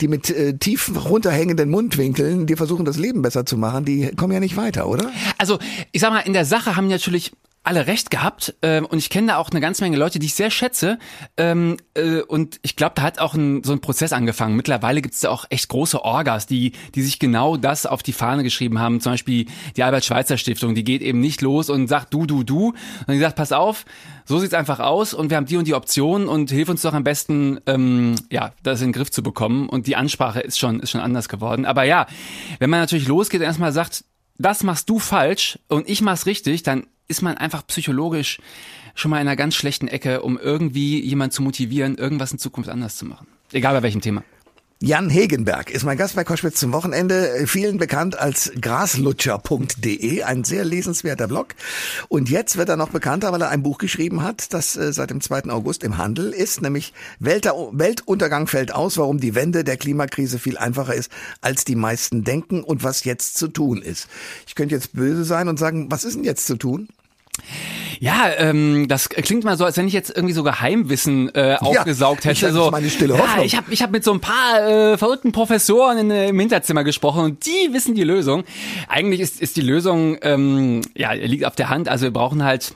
die 0.00 0.08
mit 0.08 0.30
äh, 0.30 0.56
tief 0.56 0.90
runterhängenden 1.08 1.70
Mundwinkeln, 1.70 2.46
die 2.46 2.56
versuchen, 2.56 2.84
das 2.84 2.96
Leben 2.96 3.22
besser 3.22 3.46
zu 3.46 3.56
machen, 3.56 3.84
die 3.84 4.10
kommen 4.16 4.32
ja 4.32 4.40
nicht 4.40 4.56
weiter, 4.56 4.88
oder? 4.88 5.10
Also, 5.38 5.58
ich 5.92 6.00
sag 6.00 6.10
mal, 6.10 6.20
in 6.20 6.32
der 6.32 6.44
Sache 6.44 6.76
haben 6.76 6.88
natürlich 6.88 7.32
alle 7.62 7.86
recht 7.86 8.10
gehabt 8.10 8.54
ähm, 8.62 8.86
und 8.86 8.98
ich 8.98 9.10
kenne 9.10 9.28
da 9.28 9.36
auch 9.36 9.50
eine 9.50 9.60
ganze 9.60 9.82
Menge 9.84 9.96
Leute, 9.96 10.18
die 10.18 10.26
ich 10.26 10.34
sehr 10.34 10.50
schätze 10.50 10.98
ähm, 11.36 11.76
äh, 11.94 12.20
und 12.20 12.58
ich 12.62 12.76
glaube, 12.76 12.92
da 12.94 13.02
hat 13.02 13.18
auch 13.18 13.34
ein, 13.34 13.62
so 13.62 13.72
ein 13.72 13.80
Prozess 13.80 14.12
angefangen. 14.12 14.56
Mittlerweile 14.56 15.02
gibt 15.02 15.14
es 15.14 15.20
da 15.20 15.30
auch 15.30 15.44
echt 15.50 15.68
große 15.68 16.02
Orgas, 16.02 16.46
die 16.46 16.72
die 16.94 17.02
sich 17.02 17.18
genau 17.18 17.56
das 17.56 17.86
auf 17.86 18.02
die 18.02 18.12
Fahne 18.12 18.42
geschrieben 18.42 18.78
haben. 18.78 19.00
Zum 19.00 19.12
Beispiel 19.12 19.46
die 19.76 19.82
Albert-Schweitzer-Stiftung, 19.82 20.74
die 20.74 20.84
geht 20.84 21.02
eben 21.02 21.20
nicht 21.20 21.42
los 21.42 21.68
und 21.68 21.88
sagt 21.88 22.14
du, 22.14 22.26
du, 22.26 22.42
du, 22.42 22.68
und 23.06 23.14
die 23.14 23.18
sagt, 23.18 23.36
pass 23.36 23.52
auf, 23.52 23.84
so 24.24 24.38
sieht's 24.38 24.54
einfach 24.54 24.80
aus 24.80 25.14
und 25.14 25.30
wir 25.30 25.36
haben 25.36 25.46
die 25.46 25.56
und 25.56 25.66
die 25.66 25.74
Optionen 25.74 26.28
und 26.28 26.50
hilf 26.50 26.68
uns 26.68 26.82
doch 26.82 26.94
am 26.94 27.04
besten, 27.04 27.60
ähm, 27.66 28.14
ja, 28.30 28.52
das 28.62 28.80
in 28.80 28.88
den 28.88 28.92
Griff 28.92 29.10
zu 29.10 29.22
bekommen. 29.22 29.68
Und 29.68 29.86
die 29.86 29.96
Ansprache 29.96 30.40
ist 30.40 30.58
schon 30.58 30.80
ist 30.80 30.90
schon 30.90 31.00
anders 31.00 31.28
geworden. 31.28 31.64
Aber 31.64 31.84
ja, 31.84 32.06
wenn 32.58 32.70
man 32.70 32.80
natürlich 32.80 33.08
losgeht 33.08 33.40
und 33.40 33.46
erstmal 33.46 33.72
sagt, 33.72 34.04
das 34.38 34.62
machst 34.62 34.88
du 34.88 34.98
falsch 34.98 35.58
und 35.68 35.88
ich 35.88 36.00
mach's 36.00 36.26
richtig, 36.26 36.62
dann 36.62 36.86
ist 37.08 37.22
man 37.22 37.36
einfach 37.36 37.66
psychologisch 37.66 38.38
schon 38.94 39.10
mal 39.10 39.20
in 39.20 39.26
einer 39.26 39.36
ganz 39.36 39.54
schlechten 39.54 39.88
Ecke, 39.88 40.22
um 40.22 40.38
irgendwie 40.38 41.00
jemand 41.00 41.32
zu 41.32 41.42
motivieren, 41.42 41.96
irgendwas 41.96 42.32
in 42.32 42.38
Zukunft 42.38 42.70
anders 42.70 42.96
zu 42.96 43.06
machen. 43.06 43.26
Egal 43.52 43.74
bei 43.74 43.82
welchem 43.82 44.00
Thema. 44.00 44.22
Jan 44.80 45.10
Hegenberg 45.10 45.72
ist 45.72 45.82
mein 45.82 45.98
Gast 45.98 46.14
bei 46.14 46.22
Koschwitz 46.22 46.60
zum 46.60 46.72
Wochenende, 46.72 47.46
vielen 47.48 47.78
bekannt 47.78 48.16
als 48.16 48.52
graslutscher.de, 48.60 50.22
ein 50.22 50.44
sehr 50.44 50.64
lesenswerter 50.64 51.26
Blog. 51.26 51.56
Und 52.06 52.30
jetzt 52.30 52.56
wird 52.56 52.68
er 52.68 52.76
noch 52.76 52.90
bekannter, 52.90 53.32
weil 53.32 53.42
er 53.42 53.48
ein 53.48 53.64
Buch 53.64 53.78
geschrieben 53.78 54.22
hat, 54.22 54.52
das 54.54 54.76
äh, 54.76 54.92
seit 54.92 55.10
dem 55.10 55.20
2. 55.20 55.50
August 55.50 55.82
im 55.82 55.98
Handel 55.98 56.30
ist, 56.30 56.62
nämlich 56.62 56.92
Weltuntergang 57.18 58.46
fällt 58.46 58.72
aus, 58.72 58.98
warum 58.98 59.18
die 59.18 59.34
Wende 59.34 59.64
der 59.64 59.78
Klimakrise 59.78 60.38
viel 60.38 60.56
einfacher 60.56 60.94
ist, 60.94 61.10
als 61.40 61.64
die 61.64 61.74
meisten 61.74 62.22
denken 62.22 62.62
und 62.62 62.84
was 62.84 63.02
jetzt 63.02 63.36
zu 63.36 63.48
tun 63.48 63.82
ist. 63.82 64.06
Ich 64.46 64.54
könnte 64.54 64.76
jetzt 64.76 64.92
böse 64.92 65.24
sein 65.24 65.48
und 65.48 65.58
sagen, 65.58 65.90
was 65.90 66.04
ist 66.04 66.14
denn 66.14 66.24
jetzt 66.24 66.46
zu 66.46 66.54
tun? 66.54 66.88
Ja, 68.00 68.30
ähm, 68.36 68.86
das 68.88 69.08
klingt 69.08 69.44
mal 69.44 69.56
so, 69.56 69.64
als 69.64 69.76
wenn 69.76 69.88
ich 69.88 69.92
jetzt 69.92 70.10
irgendwie 70.14 70.34
so 70.34 70.42
Geheimwissen 70.42 71.34
äh, 71.34 71.56
aufgesaugt 71.58 72.24
ja, 72.24 72.30
hätte. 72.30 72.46
Ich 72.46 72.52
so, 72.52 72.70
meine 72.70 72.90
stille 72.90 73.14
Hoffnung. 73.14 73.38
Ja, 73.38 73.44
ich 73.44 73.56
habe 73.56 73.72
ich 73.72 73.82
hab 73.82 73.90
mit 73.90 74.04
so 74.04 74.12
ein 74.12 74.20
paar 74.20 74.66
äh, 74.66 74.98
verrückten 74.98 75.32
Professoren 75.32 75.98
in, 75.98 76.10
äh, 76.10 76.28
im 76.28 76.38
Hinterzimmer 76.38 76.84
gesprochen 76.84 77.24
und 77.24 77.46
die 77.46 77.72
wissen 77.72 77.94
die 77.94 78.04
Lösung. 78.04 78.44
Eigentlich 78.88 79.20
ist, 79.20 79.40
ist 79.40 79.56
die 79.56 79.62
Lösung, 79.62 80.16
ähm, 80.22 80.82
ja, 80.94 81.12
liegt 81.12 81.44
auf 81.44 81.56
der 81.56 81.70
Hand. 81.70 81.88
Also 81.88 82.04
wir 82.04 82.12
brauchen 82.12 82.44
halt 82.44 82.74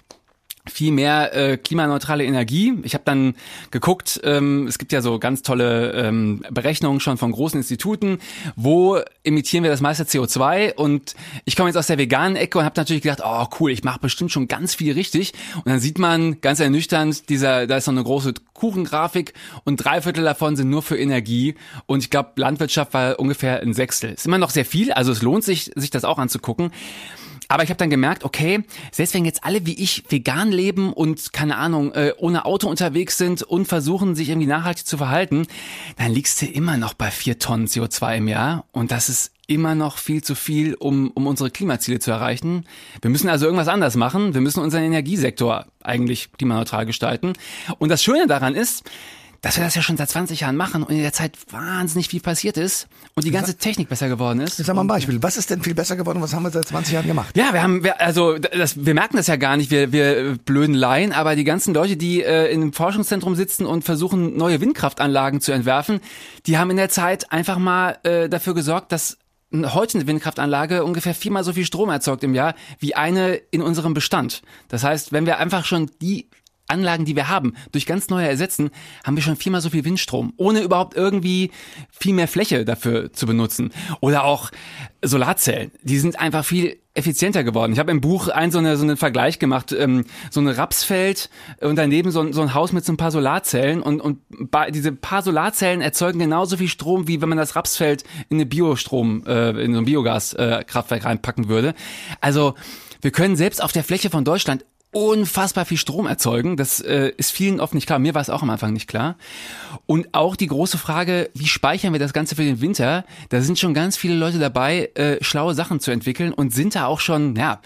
viel 0.71 0.93
mehr 0.93 1.35
äh, 1.35 1.57
klimaneutrale 1.57 2.25
Energie. 2.25 2.75
Ich 2.85 2.95
habe 2.95 3.03
dann 3.05 3.35
geguckt, 3.73 4.21
ähm, 4.23 4.69
es 4.69 4.79
gibt 4.79 4.93
ja 4.93 5.03
so 5.03 5.19
ganz 5.19 5.43
tolle 5.43 5.91
ähm, 5.93 6.45
Berechnungen 6.51 7.01
schon 7.01 7.19
von 7.19 7.33
großen 7.33 7.59
Instituten, 7.59 8.19
wo 8.55 9.01
emittieren 9.25 9.65
wir 9.65 9.73
das 9.73 9.81
meiste 9.81 10.05
CO2 10.05 10.75
und 10.75 11.17
ich 11.45 11.57
komme 11.57 11.69
jetzt 11.69 11.77
aus 11.77 11.89
der 11.89 11.99
veganen 11.99 12.37
Ecke 12.37 12.59
und 12.59 12.65
habe 12.65 12.79
natürlich 12.79 13.03
gedacht, 13.03 13.23
oh 13.25 13.47
cool, 13.59 13.73
ich 13.73 13.83
mache 13.83 13.99
bestimmt 13.99 14.31
schon 14.31 14.47
ganz 14.47 14.77
viel 14.77 14.93
richtig 14.93 15.33
und 15.57 15.67
dann 15.67 15.81
sieht 15.81 15.99
man 15.99 16.41
ganz 16.41 16.61
ernüchternd, 16.61 17.29
dieser 17.29 17.67
da 17.67 17.77
ist 17.77 17.89
noch 17.89 17.95
eine 17.95 18.05
große 18.05 18.35
Kuchengrafik 18.55 19.35
und 19.65 19.79
drei 19.79 20.01
Viertel 20.01 20.23
davon 20.23 20.55
sind 20.55 20.71
nur 20.71 20.83
für 20.83 20.97
Energie 20.97 21.57
und 21.87 22.05
ich 22.05 22.11
glaube 22.11 22.31
Landwirtschaft 22.37 22.95
war 22.95 23.19
ungefähr 23.19 23.63
ein 23.63 23.75
Sechstel. 23.75 24.13
Ist 24.13 24.27
immer 24.27 24.39
noch 24.39 24.51
sehr 24.51 24.65
viel, 24.65 24.93
also 24.93 25.11
es 25.11 25.23
lohnt 25.23 25.43
sich 25.43 25.73
sich 25.75 25.91
das 25.91 26.05
auch 26.05 26.19
anzugucken. 26.19 26.71
Aber 27.53 27.65
ich 27.65 27.69
habe 27.69 27.77
dann 27.77 27.91
gemerkt, 27.91 28.25
okay, 28.25 28.65
selbst 28.93 29.13
wenn 29.13 29.27
jetzt 29.27 29.45
alle 29.45 29.67
wie 29.67 29.75
ich 29.75 30.05
vegan 30.09 30.51
leben 30.51 30.91
und 30.91 31.35
keine 31.35 31.59
Ahnung, 31.59 31.93
äh, 31.93 32.15
ohne 32.17 32.47
Auto 32.47 32.67
unterwegs 32.67 33.19
sind 33.19 33.43
und 33.43 33.67
versuchen, 33.67 34.15
sich 34.15 34.31
irgendwie 34.31 34.47
nachhaltig 34.49 34.87
zu 34.87 34.97
verhalten, 34.97 35.47
dann 35.99 36.13
liegst 36.13 36.41
du 36.41 36.47
immer 36.47 36.79
noch 36.79 36.95
bei 36.95 37.11
vier 37.11 37.39
Tonnen 37.39 37.67
CO2 37.67 38.17
im 38.17 38.29
Jahr. 38.29 38.65
Und 38.73 38.91
das 38.91 39.11
ist 39.11 39.33
immer 39.49 39.75
noch 39.75 39.99
viel 39.99 40.25
zu 40.25 40.35
viel, 40.35 40.73
um, 40.73 41.11
um 41.11 41.27
unsere 41.27 41.51
Klimaziele 41.51 41.99
zu 41.99 42.11
erreichen. 42.11 42.65
Wir 43.03 43.11
müssen 43.11 43.29
also 43.29 43.45
irgendwas 43.45 43.69
anders 43.69 43.97
machen. 43.97 44.33
Wir 44.33 44.41
müssen 44.41 44.61
unseren 44.61 44.85
Energiesektor 44.85 45.67
eigentlich 45.83 46.33
klimaneutral 46.33 46.87
gestalten. 46.87 47.35
Und 47.79 47.91
das 47.91 48.03
Schöne 48.03 48.27
daran 48.27 48.55
ist, 48.55 48.83
dass 49.43 49.57
wir 49.57 49.65
das 49.65 49.75
ja 49.75 49.83
schon 49.83 49.97
seit 49.97 50.09
20 50.09 50.41
Jahren 50.41 50.57
machen 50.57 50.85
und 50.85 50.95
in 50.95 51.03
der 51.03 51.13
Zeit 51.13 51.37
wahnsinnig 51.51 52.09
viel 52.09 52.21
passiert 52.21 52.57
ist 52.57 52.87
und 53.15 53.27
die 53.27 53.33
ganze 53.33 53.57
Technik 53.57 53.89
besser 53.89 54.09
geworden 54.09 54.41
ist. 54.41 54.57
Sag 54.57 54.75
mal 54.75 54.83
ein 54.83 54.87
Beispiel. 54.87 55.21
Was 55.23 55.37
ist 55.37 55.51
denn 55.51 55.63
viel 55.63 55.75
besser 55.75 55.97
geworden? 55.97 56.23
Was 56.23 56.33
haben 56.33 56.45
wir 56.45 56.51
seit 56.51 56.69
20 56.69 56.95
Jahren 56.95 57.07
gemacht? 57.09 57.37
Ja, 57.37 57.53
wir 57.53 57.63
haben, 57.63 57.83
wir, 57.83 58.01
also 58.01 58.39
das, 58.39 58.87
wir 58.87 58.95
merken 58.95 59.17
das 59.17 59.27
ja 59.27 59.35
gar 59.37 59.57
nicht, 59.57 59.73
wir, 59.73 59.93
wir 59.93 60.39
blöden 60.39 60.77
Laien, 60.77 61.13
aber 61.13 61.35
die 61.35 61.45
ganzen 61.45 61.75
Leute, 61.75 61.97
die 61.97 62.23
äh, 62.23 62.53
in 62.53 62.63
einem 62.63 62.73
Forschungszentrum 62.73 63.35
sitzen 63.35 63.67
und 63.67 63.83
versuchen, 63.85 64.37
neue 64.37 64.61
Windkraftanlagen 64.61 65.41
zu 65.41 65.51
entwerfen, 65.51 66.01
die 66.47 66.57
haben 66.57 66.71
in 66.71 66.77
der 66.77 66.89
Zeit 66.89 67.33
einfach 67.33 67.59
mal 67.59 67.99
äh, 68.05 68.29
dafür 68.29 68.55
gesorgt, 68.55 68.93
dass 68.93 69.19
heute 69.53 69.99
eine 69.99 70.07
Windkraftanlage 70.07 70.85
ungefähr 70.85 71.15
viermal 71.15 71.45
so 71.45 71.53
viel 71.53 71.67
Strom 71.67 71.91
erzeugt 71.91 72.25
im 72.25 72.35
Jahr 72.35 72.55
wie 72.79 72.95
eine 72.95 73.35
in 73.35 73.61
unserem 73.61 73.93
Bestand. 73.93 74.43
Das 74.69 74.85
heißt, 74.85 75.13
wenn 75.13 75.27
wir 75.27 75.39
einfach 75.39 75.65
schon 75.65 75.91
die 76.01 76.29
Anlagen, 76.73 77.05
die 77.05 77.17
wir 77.17 77.29
haben, 77.29 77.55
durch 77.71 77.87
ganz 77.87 78.09
neue 78.09 78.27
ersetzen, 78.27 78.71
haben 79.05 79.17
wir 79.17 79.23
schon 79.23 79.37
viermal 79.37 79.61
so 79.61 79.71
viel 79.71 79.85
Windstrom, 79.85 80.33
ohne 80.37 80.63
überhaupt 80.63 80.97
irgendwie 80.97 81.51
viel 81.91 82.15
mehr 82.15 82.29
Fläche 82.29 82.65
dafür 82.65 83.13
zu 83.13 83.27
benutzen. 83.27 83.71
Oder 84.01 84.25
auch 84.25 84.51
Solarzellen, 85.03 85.73
die 85.83 85.99
sind 85.99 86.19
einfach 86.19 86.45
viel 86.45 86.79
effizienter 86.95 87.43
geworden. 87.43 87.73
Ich 87.73 87.79
habe 87.79 87.91
im 87.91 88.01
Buch 88.01 88.29
einen 88.29 88.53
so, 88.53 88.59
eine, 88.59 88.77
so 88.77 88.85
einen 88.85 88.97
Vergleich 88.97 89.39
gemacht, 89.39 89.73
ähm, 89.73 90.05
so 90.31 90.41
ein 90.41 90.49
Rapsfeld 90.49 91.31
und 91.61 91.77
daneben 91.77 92.11
so 92.11 92.21
ein, 92.21 92.33
so 92.33 92.43
ein 92.43 92.55
Haus 92.55 92.73
mit 92.73 92.85
so 92.85 92.93
ein 92.93 92.99
paar 92.99 93.11
Solarzellen 93.11 93.83
und, 93.83 94.01
und 94.01 94.19
diese 94.71 94.93
paar 94.93 95.23
Solarzellen 95.23 95.81
erzeugen 95.81 96.19
genauso 96.19 96.59
viel 96.59 96.69
Strom, 96.69 97.09
wie 97.09 97.23
wenn 97.23 97.31
man 97.31 97.39
das 97.39 97.57
Rapsfeld 97.57 98.05
in 98.29 98.37
eine 98.37 98.47
Biostrom, 98.47 99.25
äh, 99.27 99.51
in 99.63 99.73
so 99.73 99.81
ein 99.81 99.87
Biogaskraftwerk 99.87 101.03
äh, 101.03 101.07
reinpacken 101.07 101.49
würde. 101.49 101.75
Also 102.21 102.55
wir 103.01 103.11
können 103.11 103.37
selbst 103.37 103.63
auf 103.63 103.73
der 103.73 103.85
Fläche 103.85 104.11
von 104.11 104.25
Deutschland 104.25 104.65
unfassbar 104.93 105.65
viel 105.65 105.79
Strom 105.79 106.07
erzeugen. 106.07 106.57
Das 106.57 106.81
äh, 106.81 107.13
ist 107.17 107.33
vielen 107.33 107.61
oft 107.61 107.75
nicht 107.75 107.87
klar. 107.87 107.99
Mir 107.99 108.15
war 108.15 108.23
es 108.23 108.31
auch 108.31 108.43
am 108.43 108.51
Anfang 108.51 108.73
nicht 108.73 108.87
klar. 108.87 109.17
Und 109.87 110.15
auch 110.15 110.37
die 110.37 110.47
große 110.47 110.79
Frage, 110.79 111.31
wie 111.35 111.47
speichern 111.47 111.93
wir 111.93 111.99
das 111.99 112.13
Ganze 112.13 112.37
für 112.37 112.45
den 112.45 112.61
Winter? 112.61 113.05
Da 113.31 113.41
sind 113.41 113.59
schon 113.59 113.75
ganz 113.75 113.97
viele 113.97 114.15
Leute 114.15 114.39
dabei, 114.39 114.91
äh, 114.95 115.17
schlaue 115.25 115.55
Sachen 115.55 115.81
zu 115.81 115.91
entwickeln 115.91 116.33
und 116.33 116.53
sind 116.53 116.75
da 116.75 116.87
auch 116.87 117.01
schon, 117.01 117.35
ja, 117.37 117.61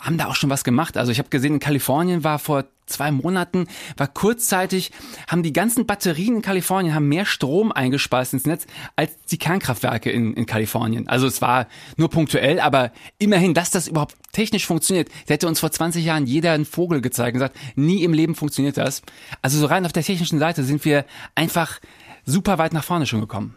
haben 0.00 0.18
da 0.18 0.26
auch 0.26 0.36
schon 0.36 0.50
was 0.50 0.64
gemacht. 0.64 0.96
Also 0.96 1.12
ich 1.12 1.18
habe 1.18 1.28
gesehen, 1.28 1.54
in 1.54 1.60
Kalifornien 1.60 2.24
war 2.24 2.38
vor 2.38 2.64
zwei 2.86 3.10
Monaten, 3.10 3.66
war 3.96 4.08
kurzzeitig, 4.08 4.90
haben 5.28 5.42
die 5.42 5.52
ganzen 5.52 5.86
Batterien 5.86 6.36
in 6.36 6.42
Kalifornien 6.42 6.94
haben 6.94 7.08
mehr 7.08 7.24
Strom 7.24 7.72
eingespeist 7.72 8.34
ins 8.34 8.46
Netz 8.46 8.66
als 8.96 9.12
die 9.30 9.38
Kernkraftwerke 9.38 10.10
in, 10.10 10.34
in 10.34 10.46
Kalifornien. 10.46 11.08
Also 11.08 11.26
es 11.26 11.40
war 11.40 11.68
nur 11.96 12.10
punktuell, 12.10 12.60
aber 12.60 12.92
immerhin, 13.18 13.54
dass 13.54 13.70
das 13.70 13.88
überhaupt 13.88 14.16
technisch 14.32 14.66
funktioniert. 14.66 15.08
Da 15.26 15.34
hätte 15.34 15.48
uns 15.48 15.60
vor 15.60 15.70
20 15.70 16.04
Jahren 16.04 16.26
jeder 16.26 16.52
einen 16.52 16.64
Vogel 16.64 17.00
gezeigt 17.00 17.34
und 17.34 17.40
gesagt, 17.40 17.56
nie 17.76 18.02
im 18.02 18.12
Leben 18.12 18.34
funktioniert 18.34 18.76
das. 18.76 19.02
Also 19.42 19.58
so 19.58 19.66
rein 19.66 19.86
auf 19.86 19.92
der 19.92 20.02
technischen 20.02 20.38
Seite 20.38 20.64
sind 20.64 20.84
wir 20.84 21.04
einfach 21.34 21.80
super 22.24 22.58
weit 22.58 22.72
nach 22.72 22.84
vorne 22.84 23.06
schon 23.06 23.20
gekommen. 23.20 23.54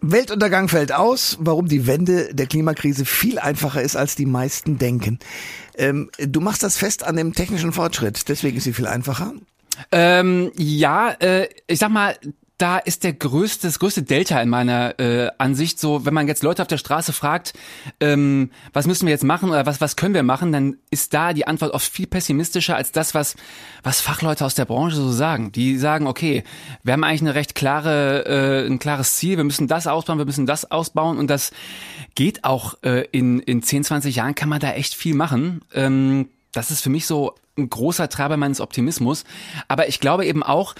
Weltuntergang 0.00 0.68
fällt 0.68 0.92
aus, 0.92 1.36
warum 1.40 1.68
die 1.68 1.86
Wende 1.86 2.34
der 2.34 2.46
Klimakrise 2.46 3.04
viel 3.04 3.38
einfacher 3.38 3.82
ist, 3.82 3.96
als 3.96 4.14
die 4.14 4.26
meisten 4.26 4.78
denken. 4.78 5.18
Ähm, 5.76 6.10
du 6.18 6.40
machst 6.40 6.62
das 6.62 6.76
fest 6.76 7.04
an 7.04 7.16
dem 7.16 7.34
technischen 7.34 7.72
Fortschritt, 7.72 8.28
deswegen 8.28 8.56
ist 8.56 8.64
sie 8.64 8.72
viel 8.72 8.86
einfacher. 8.86 9.34
Ähm, 9.92 10.52
ja, 10.56 11.10
äh, 11.20 11.48
ich 11.66 11.78
sag 11.78 11.90
mal, 11.90 12.16
da 12.60 12.76
ist 12.76 13.04
der 13.04 13.14
größte, 13.14 13.66
das 13.66 13.78
größte 13.78 14.02
Delta 14.02 14.40
in 14.40 14.50
meiner 14.50 14.98
äh, 15.00 15.30
Ansicht. 15.38 15.80
So, 15.80 16.04
wenn 16.04 16.12
man 16.12 16.28
jetzt 16.28 16.42
Leute 16.42 16.60
auf 16.60 16.68
der 16.68 16.76
Straße 16.76 17.14
fragt, 17.14 17.54
ähm, 18.00 18.50
was 18.74 18.86
müssen 18.86 19.06
wir 19.06 19.12
jetzt 19.12 19.24
machen 19.24 19.48
oder 19.48 19.64
was, 19.64 19.80
was 19.80 19.96
können 19.96 20.14
wir 20.14 20.22
machen, 20.22 20.52
dann 20.52 20.76
ist 20.90 21.14
da 21.14 21.32
die 21.32 21.46
Antwort 21.46 21.72
oft 21.72 21.90
viel 21.90 22.06
pessimistischer 22.06 22.76
als 22.76 22.92
das, 22.92 23.14
was, 23.14 23.36
was 23.82 24.02
Fachleute 24.02 24.44
aus 24.44 24.54
der 24.54 24.66
Branche 24.66 24.96
so 24.96 25.10
sagen. 25.10 25.52
Die 25.52 25.78
sagen, 25.78 26.06
okay, 26.06 26.44
wir 26.82 26.92
haben 26.92 27.02
eigentlich 27.02 27.22
eine 27.22 27.34
recht 27.34 27.54
klare, 27.54 28.26
äh, 28.26 28.66
ein 28.66 28.78
klares 28.78 29.16
Ziel, 29.16 29.38
wir 29.38 29.44
müssen 29.44 29.66
das 29.66 29.86
ausbauen, 29.86 30.18
wir 30.18 30.26
müssen 30.26 30.44
das 30.44 30.70
ausbauen 30.70 31.18
und 31.18 31.28
das 31.28 31.52
geht 32.14 32.44
auch 32.44 32.74
äh, 32.82 33.06
in, 33.10 33.40
in 33.40 33.62
10, 33.62 33.84
20 33.84 34.16
Jahren 34.16 34.34
kann 34.34 34.50
man 34.50 34.60
da 34.60 34.72
echt 34.72 34.94
viel 34.94 35.14
machen. 35.14 35.62
Ähm, 35.72 36.28
das 36.52 36.70
ist 36.70 36.82
für 36.82 36.90
mich 36.90 37.06
so 37.06 37.34
ein 37.56 37.70
großer 37.70 38.08
Treiber 38.10 38.36
meines 38.36 38.60
Optimismus. 38.60 39.24
Aber 39.68 39.88
ich 39.88 40.00
glaube 40.00 40.26
eben 40.26 40.42
auch, 40.42 40.74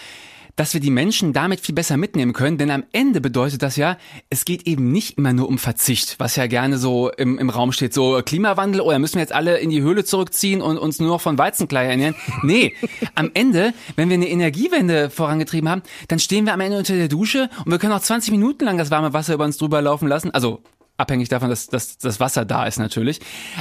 dass 0.61 0.75
wir 0.75 0.81
die 0.81 0.91
Menschen 0.91 1.33
damit 1.33 1.61
viel 1.61 1.75
besser 1.75 1.97
mitnehmen 1.97 2.35
können, 2.35 2.59
denn 2.59 2.71
am 2.71 2.85
Ende 2.93 3.23
bedeutet 3.23 3.63
das 3.63 3.77
ja, 3.77 3.97
es 4.29 4.45
geht 4.45 4.67
eben 4.67 4.93
nicht 4.93 5.17
immer 5.17 5.33
nur 5.33 5.49
um 5.49 5.57
Verzicht, 5.57 6.17
was 6.19 6.37
ja 6.37 6.47
gerne 6.49 6.77
so 6.77 7.11
im, 7.11 7.39
im 7.39 7.49
Raum 7.49 7.73
steht, 7.73 7.95
so 7.95 8.21
Klimawandel 8.23 8.83
oder 8.83 8.99
müssen 8.99 9.15
wir 9.15 9.23
jetzt 9.23 9.33
alle 9.33 9.57
in 9.57 9.71
die 9.71 9.81
Höhle 9.81 10.05
zurückziehen 10.05 10.61
und 10.61 10.77
uns 10.77 11.01
nur 11.01 11.09
noch 11.09 11.23
von 11.23 11.39
Weizenkleie 11.39 11.89
ernähren. 11.89 12.15
Nee, 12.43 12.75
am 13.15 13.31
Ende, 13.33 13.73
wenn 13.97 14.11
wir 14.11 14.17
eine 14.17 14.29
Energiewende 14.29 15.09
vorangetrieben 15.09 15.67
haben, 15.71 15.81
dann 16.09 16.19
stehen 16.19 16.45
wir 16.45 16.53
am 16.53 16.61
Ende 16.61 16.77
unter 16.77 16.95
der 16.95 17.09
Dusche 17.09 17.49
und 17.65 17.71
wir 17.73 17.79
können 17.79 17.95
auch 17.95 18.03
20 18.03 18.31
Minuten 18.31 18.67
lang 18.67 18.77
das 18.77 18.91
warme 18.91 19.15
Wasser 19.15 19.33
über 19.33 19.47
uns 19.47 19.57
drüber 19.57 19.81
laufen 19.81 20.09
lassen, 20.09 20.31
also 20.31 20.63
abhängig 20.99 21.31
davon, 21.31 21.49
dass, 21.49 21.69
dass 21.69 21.97
das 21.97 22.21
Wasser 22.21 22.45
da 22.45 22.67
ist 22.67 22.79
natürlich. 22.79 23.21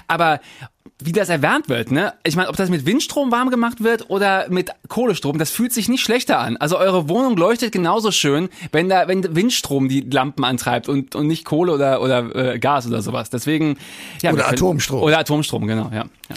Aber 0.09 0.41
wie 1.01 1.13
das 1.13 1.29
erwärmt 1.29 1.69
wird, 1.69 1.91
ne? 1.91 2.13
Ich 2.23 2.35
meine, 2.35 2.49
ob 2.49 2.57
das 2.57 2.69
mit 2.69 2.85
Windstrom 2.85 3.31
warm 3.31 3.49
gemacht 3.49 3.83
wird 3.83 4.09
oder 4.09 4.47
mit 4.49 4.71
Kohlestrom, 4.89 5.37
das 5.37 5.49
fühlt 5.49 5.71
sich 5.71 5.87
nicht 5.87 6.03
schlechter 6.03 6.39
an. 6.39 6.57
Also 6.57 6.77
eure 6.77 7.07
Wohnung 7.07 7.37
leuchtet 7.37 7.71
genauso 7.71 8.11
schön, 8.11 8.49
wenn 8.73 8.89
da 8.89 9.07
wenn 9.07 9.35
Windstrom 9.35 9.87
die 9.87 10.01
Lampen 10.01 10.43
antreibt 10.43 10.89
und 10.89 11.15
und 11.15 11.27
nicht 11.27 11.45
Kohle 11.45 11.71
oder 11.71 12.01
oder 12.01 12.35
äh, 12.35 12.59
Gas 12.59 12.85
oder 12.85 13.01
sowas. 13.01 13.29
Deswegen 13.29 13.77
ja, 14.21 14.33
oder 14.33 14.49
Atomstrom. 14.49 15.01
Oder 15.01 15.19
Atomstrom, 15.19 15.67
genau, 15.67 15.89
ja. 15.93 16.05
ja. 16.29 16.35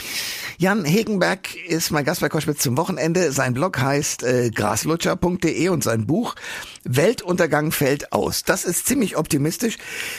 Jan 0.59 0.85
Hegenberg 0.85 1.57
ist 1.57 1.91
mein 1.91 2.05
Gast 2.05 2.21
bei 2.21 2.29
Koschwitz 2.29 2.63
zum 2.63 2.77
Wochenende. 2.77 3.33
Sein 3.33 3.55
Blog 3.55 3.81
heißt 3.81 4.23
äh, 4.23 4.51
graslutscher.de 4.51 5.69
und 5.71 5.83
sein 5.83 6.07
Buch 6.07 6.37
Weltuntergang 6.85 7.73
fällt 7.73 8.13
aus. 8.13 8.45
Das 8.45 8.65
ist 8.65 8.87
ziemlich 8.87 9.17
optimistisch. 9.17 9.79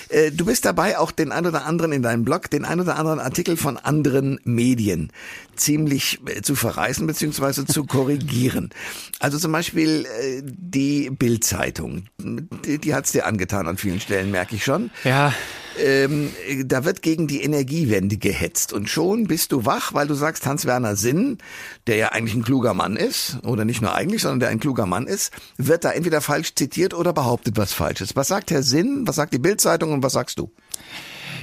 Äh, 0.10 0.32
du 0.32 0.44
bist 0.46 0.66
dabei, 0.66 0.98
auch 0.98 1.12
den 1.12 1.32
ein 1.32 1.46
oder 1.46 1.66
anderen 1.66 1.94
in 1.94 2.02
deinem 2.02 2.26
Blog, 2.26 2.50
den 2.50 2.66
ein 2.66 2.82
oder 2.82 2.98
anderen 2.98 3.20
Artikel 3.20 3.56
von 3.56 3.78
anderen 3.78 4.33
Medien 4.44 5.12
ziemlich 5.56 6.20
äh, 6.26 6.42
zu 6.42 6.56
verreißen 6.56 7.06
bzw. 7.08 7.66
zu 7.66 7.84
korrigieren. 7.86 8.70
Also 9.20 9.38
zum 9.38 9.52
Beispiel 9.52 10.06
äh, 10.06 10.42
die 10.44 11.10
Bildzeitung, 11.10 12.06
die, 12.20 12.80
die 12.80 12.94
hat's 12.94 13.12
dir 13.12 13.26
angetan 13.26 13.68
an 13.68 13.78
vielen 13.78 14.00
Stellen, 14.00 14.32
merke 14.32 14.56
ich 14.56 14.64
schon. 14.64 14.92
Ja. 15.04 15.34
Ähm, 15.80 16.32
da 16.66 16.86
wird 16.86 17.02
gegen 17.02 17.26
die 17.26 17.42
Energiewende 17.42 18.18
gehetzt 18.18 18.74
und 18.74 18.90
schon 18.90 19.26
bist 19.26 19.52
du 19.52 19.66
wach, 19.66 19.94
weil 19.94 20.06
du 20.06 20.14
sagst, 20.14 20.46
Hans-Werner 20.46 20.96
Sinn, 20.96 21.40
der 21.88 21.96
ja 21.96 22.10
eigentlich 22.10 22.36
ein 22.36 22.44
kluger 22.44 22.76
Mann 22.76 22.96
ist, 22.96 23.40
oder 23.44 23.66
nicht 23.66 23.82
nur 23.82 23.96
eigentlich, 23.96 24.22
sondern 24.22 24.40
der 24.40 24.50
ein 24.50 24.60
kluger 24.60 24.86
Mann 24.86 25.08
ist, 25.08 25.32
wird 25.58 25.84
da 25.84 25.92
entweder 25.92 26.22
falsch 26.22 26.54
zitiert 26.54 26.94
oder 26.94 27.12
behauptet 27.12 27.58
was 27.58 27.74
Falsches. 27.74 28.16
Was 28.16 28.28
sagt 28.28 28.52
Herr 28.52 28.62
Sinn, 28.62 29.08
was 29.08 29.16
sagt 29.16 29.34
die 29.34 29.40
Bildzeitung 29.40 29.94
und 29.94 30.04
was 30.04 30.14
sagst 30.14 30.38
du? 30.38 30.52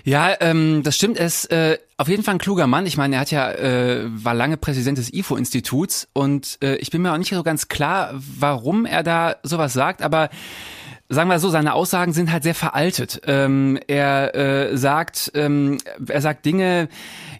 Ja, 0.04 0.34
ähm, 0.40 0.82
das 0.82 0.96
stimmt. 0.96 1.18
Er 1.18 1.26
ist 1.26 1.50
äh, 1.50 1.78
auf 1.96 2.08
jeden 2.08 2.22
Fall 2.22 2.34
ein 2.34 2.38
kluger 2.38 2.66
Mann. 2.66 2.86
Ich 2.86 2.96
meine, 2.96 3.16
er 3.16 3.20
hat 3.20 3.30
ja 3.30 3.50
äh, 3.50 4.04
war 4.06 4.34
lange 4.34 4.56
Präsident 4.56 4.98
des 4.98 5.12
IFO-Instituts 5.12 6.08
und 6.12 6.58
äh, 6.62 6.76
ich 6.76 6.90
bin 6.90 7.02
mir 7.02 7.12
auch 7.12 7.18
nicht 7.18 7.34
so 7.34 7.42
ganz 7.42 7.68
klar, 7.68 8.10
warum 8.14 8.86
er 8.86 9.02
da 9.02 9.36
sowas 9.42 9.72
sagt, 9.72 10.02
aber 10.02 10.30
sagen 11.10 11.28
wir 11.28 11.40
so, 11.40 11.50
seine 11.50 11.74
Aussagen 11.74 12.12
sind 12.12 12.32
halt 12.32 12.44
sehr 12.44 12.54
veraltet. 12.54 13.20
Ähm, 13.26 13.78
er 13.88 14.34
äh, 14.34 14.76
sagt, 14.78 15.32
ähm, 15.34 15.78
er 16.06 16.20
sagt 16.22 16.46
Dinge, 16.46 16.88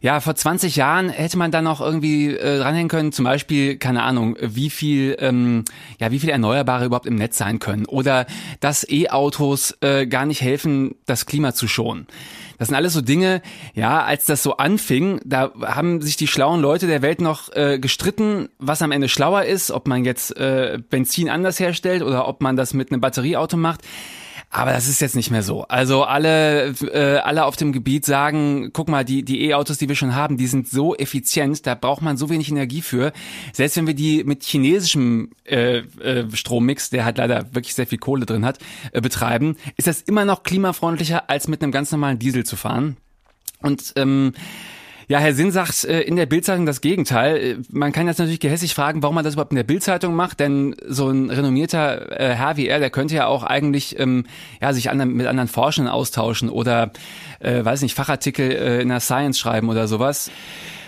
ja, 0.00 0.21
vor 0.21 0.35
20 0.35 0.76
Jahren 0.76 1.09
hätte 1.09 1.38
man 1.38 1.52
da 1.52 1.62
noch 1.62 1.81
irgendwie 1.81 2.35
äh, 2.35 2.59
dranhängen 2.59 2.88
können, 2.88 3.12
zum 3.12 3.25
Beispiel, 3.25 3.76
keine 3.76 4.02
Ahnung, 4.02 4.37
wie 4.40 4.71
viel, 4.71 5.17
ähm, 5.21 5.64
ja, 6.00 6.11
wie 6.11 6.19
viel 6.19 6.31
Erneuerbare 6.31 6.85
überhaupt 6.85 7.07
im 7.07 7.14
Netz 7.14 7.38
sein 7.38 7.61
können 7.61 7.87
oder 7.87 8.26
dass 8.59 8.87
E-Autos 8.90 9.76
äh, 9.81 10.07
gar 10.07 10.26
nicht 10.26 10.43
helfen, 10.43 10.97
das 11.07 11.26
Klima 11.26 11.55
zu 11.55 11.69
schonen. 11.69 12.07
Das 12.61 12.69
sind 12.69 12.76
alles 12.76 12.93
so 12.93 13.00
Dinge, 13.00 13.40
ja, 13.73 14.02
als 14.05 14.26
das 14.26 14.43
so 14.43 14.59
anfing, 14.59 15.19
da 15.25 15.50
haben 15.62 16.02
sich 16.02 16.19
die 16.19 16.26
schlauen 16.26 16.61
Leute 16.61 16.87
der 16.87 17.00
Welt 17.00 17.23
noch 17.23 17.50
äh, 17.55 17.79
gestritten, 17.79 18.50
was 18.59 18.83
am 18.83 18.93
Ende 18.93 19.09
schlauer 19.09 19.45
ist, 19.45 19.71
ob 19.71 19.88
man 19.88 20.05
jetzt 20.05 20.37
äh, 20.37 20.79
Benzin 20.90 21.31
anders 21.31 21.59
herstellt 21.59 22.02
oder 22.02 22.29
ob 22.29 22.43
man 22.43 22.57
das 22.57 22.75
mit 22.75 22.93
einem 22.93 23.00
Batterieauto 23.00 23.57
macht. 23.57 23.81
Aber 24.52 24.73
das 24.73 24.88
ist 24.88 25.00
jetzt 25.00 25.14
nicht 25.14 25.30
mehr 25.30 25.45
so. 25.45 25.62
Also 25.62 26.02
alle, 26.02 26.75
äh, 26.92 27.19
alle 27.19 27.45
auf 27.45 27.54
dem 27.54 27.71
Gebiet 27.73 28.04
sagen, 28.04 28.71
guck 28.73 28.88
mal, 28.88 29.04
die 29.04 29.25
die 29.25 29.45
E-Autos, 29.45 29.78
die 29.78 29.88
wir 29.88 29.95
schon 29.95 30.16
haben, 30.16 30.37
die 30.38 30.49
sind 30.49 30.69
so 30.69 30.97
effizient, 30.97 31.69
da 31.69 31.76
braucht 31.76 32.02
man 32.02 32.16
so 32.16 32.28
wenig 32.30 32.50
Energie 32.50 32.83
für. 32.83 33.12
Selbst 33.52 33.76
wenn 33.76 33.87
wir 33.87 33.95
die 33.95 34.25
mit 34.25 34.42
chinesischem 34.42 35.30
äh, 35.45 35.78
äh, 35.78 36.26
Strommix, 36.35 36.90
der 36.90 37.04
halt 37.04 37.19
leider 37.19 37.54
wirklich 37.54 37.76
sehr 37.76 37.87
viel 37.87 37.99
Kohle 37.99 38.26
drin 38.26 38.45
hat, 38.45 38.59
äh, 38.90 39.00
betreiben, 39.00 39.57
ist 39.76 39.87
das 39.87 40.02
immer 40.02 40.25
noch 40.25 40.42
klimafreundlicher, 40.42 41.30
als 41.30 41.47
mit 41.47 41.62
einem 41.62 41.71
ganz 41.71 41.92
normalen 41.92 42.19
Diesel 42.19 42.45
zu 42.45 42.57
fahren. 42.57 42.97
Und 43.62 43.92
ähm, 43.95 44.33
ja, 45.11 45.19
Herr 45.19 45.35
Sinn 45.35 45.50
sagt 45.50 45.83
äh, 45.83 46.02
in 46.02 46.14
der 46.14 46.26
Bildzeitung 46.26 46.67
das 46.67 46.81
Gegenteil. 46.81 47.37
Äh, 47.37 47.57
man 47.73 47.90
kann 47.90 48.07
jetzt 48.07 48.19
natürlich 48.19 48.38
gehässig 48.38 48.75
fragen, 48.76 49.02
warum 49.02 49.17
man 49.17 49.25
das 49.25 49.35
überhaupt 49.35 49.50
in 49.50 49.57
der 49.57 49.64
Bildzeitung 49.64 50.14
macht, 50.14 50.38
denn 50.38 50.76
so 50.87 51.09
ein 51.09 51.31
renommierter 51.31 52.21
äh, 52.21 52.35
Herr 52.37 52.57
wie 52.57 52.69
er, 52.69 52.79
der 52.79 52.90
könnte 52.90 53.17
ja 53.17 53.26
auch 53.26 53.43
eigentlich 53.43 53.99
ähm, 53.99 54.25
ja 54.62 54.73
sich 54.73 54.88
anderen, 54.88 55.14
mit 55.14 55.26
anderen 55.26 55.49
Forschenden 55.49 55.93
austauschen 55.93 56.49
oder 56.49 56.93
äh, 57.40 57.64
weiß 57.64 57.83
nicht 57.83 57.97
Fachartikel 57.97 58.52
äh, 58.52 58.83
in 58.83 58.88
der 58.88 59.00
Science 59.00 59.37
schreiben 59.40 59.69
oder 59.69 59.88
sowas. 59.88 60.31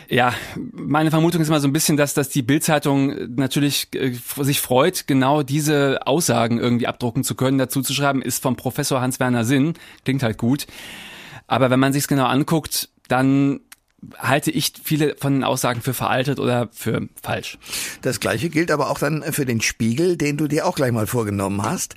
Ja, 0.08 0.32
meine 0.70 1.10
Vermutung 1.10 1.42
ist 1.42 1.48
immer 1.48 1.58
so 1.58 1.66
ein 1.66 1.72
bisschen, 1.72 1.96
dass, 1.96 2.14
dass 2.14 2.28
die 2.28 2.42
Bildzeitung 2.42 3.34
natürlich 3.34 3.88
äh, 3.92 4.12
sich 4.38 4.60
freut, 4.60 5.08
genau 5.08 5.42
diese 5.42 6.06
Aussagen 6.06 6.60
irgendwie 6.60 6.86
abdrucken 6.86 7.24
zu 7.24 7.34
können. 7.34 7.58
Dazu 7.58 7.82
zu 7.82 7.92
schreiben, 7.92 8.22
ist 8.22 8.40
vom 8.40 8.54
Professor 8.54 9.00
Hans-Werner 9.00 9.44
Sinn. 9.44 9.74
Klingt 10.04 10.22
halt 10.22 10.38
gut. 10.38 10.68
Aber 11.48 11.70
wenn 11.70 11.80
man 11.80 11.92
sich's 11.92 12.06
genau 12.06 12.26
anguckt, 12.26 12.88
dann 13.08 13.58
halte 14.18 14.50
ich 14.50 14.72
viele 14.82 15.16
von 15.16 15.32
den 15.32 15.44
Aussagen 15.44 15.80
für 15.80 15.94
veraltet 15.94 16.40
oder 16.40 16.68
für 16.72 17.08
falsch. 17.22 17.58
Das 18.02 18.20
gleiche 18.20 18.50
gilt 18.50 18.70
aber 18.70 18.90
auch 18.90 18.98
dann 18.98 19.22
für 19.22 19.46
den 19.46 19.60
Spiegel, 19.60 20.16
den 20.16 20.36
du 20.36 20.48
dir 20.48 20.66
auch 20.66 20.74
gleich 20.74 20.92
mal 20.92 21.06
vorgenommen 21.06 21.62
hast, 21.62 21.94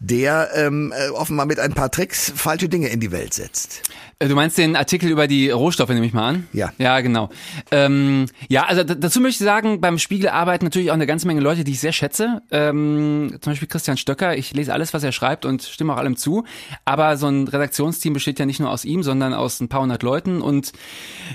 der 0.00 0.50
ähm, 0.54 0.92
äh, 0.96 1.10
offenbar 1.10 1.46
mit 1.46 1.60
ein 1.60 1.74
paar 1.74 1.90
Tricks 1.90 2.32
falsche 2.34 2.68
Dinge 2.68 2.88
in 2.88 3.00
die 3.00 3.12
Welt 3.12 3.34
setzt. 3.34 3.82
Äh, 4.18 4.28
du 4.28 4.34
meinst 4.34 4.58
den 4.58 4.76
Artikel 4.76 5.10
über 5.10 5.26
die 5.26 5.50
Rohstoffe, 5.50 5.90
nehme 5.90 6.06
ich 6.06 6.12
mal 6.12 6.28
an? 6.28 6.48
Ja. 6.52 6.72
Ja, 6.78 7.00
genau. 7.00 7.30
Ähm, 7.70 8.26
ja, 8.48 8.64
also 8.64 8.82
dazu 8.82 9.20
möchte 9.20 9.44
ich 9.44 9.46
sagen, 9.46 9.80
beim 9.80 9.98
Spiegel 9.98 10.30
arbeiten 10.30 10.64
natürlich 10.64 10.90
auch 10.90 10.94
eine 10.94 11.06
ganze 11.06 11.26
Menge 11.26 11.40
Leute, 11.40 11.64
die 11.64 11.72
ich 11.72 11.80
sehr 11.80 11.92
schätze. 11.92 12.42
Ähm, 12.50 13.36
zum 13.40 13.52
Beispiel 13.52 13.68
Christian 13.68 13.96
Stöcker. 13.96 14.36
Ich 14.36 14.52
lese 14.54 14.72
alles, 14.72 14.94
was 14.94 15.04
er 15.04 15.12
schreibt 15.12 15.44
und 15.44 15.62
stimme 15.62 15.92
auch 15.92 15.98
allem 15.98 16.16
zu. 16.16 16.44
Aber 16.84 17.16
so 17.16 17.28
ein 17.28 17.48
Redaktionsteam 17.48 18.12
besteht 18.12 18.38
ja 18.38 18.46
nicht 18.46 18.60
nur 18.60 18.70
aus 18.70 18.84
ihm, 18.84 19.02
sondern 19.02 19.34
aus 19.34 19.60
ein 19.60 19.68
paar 19.68 19.82
hundert 19.82 20.02
Leuten. 20.02 20.40
Und 20.40 20.72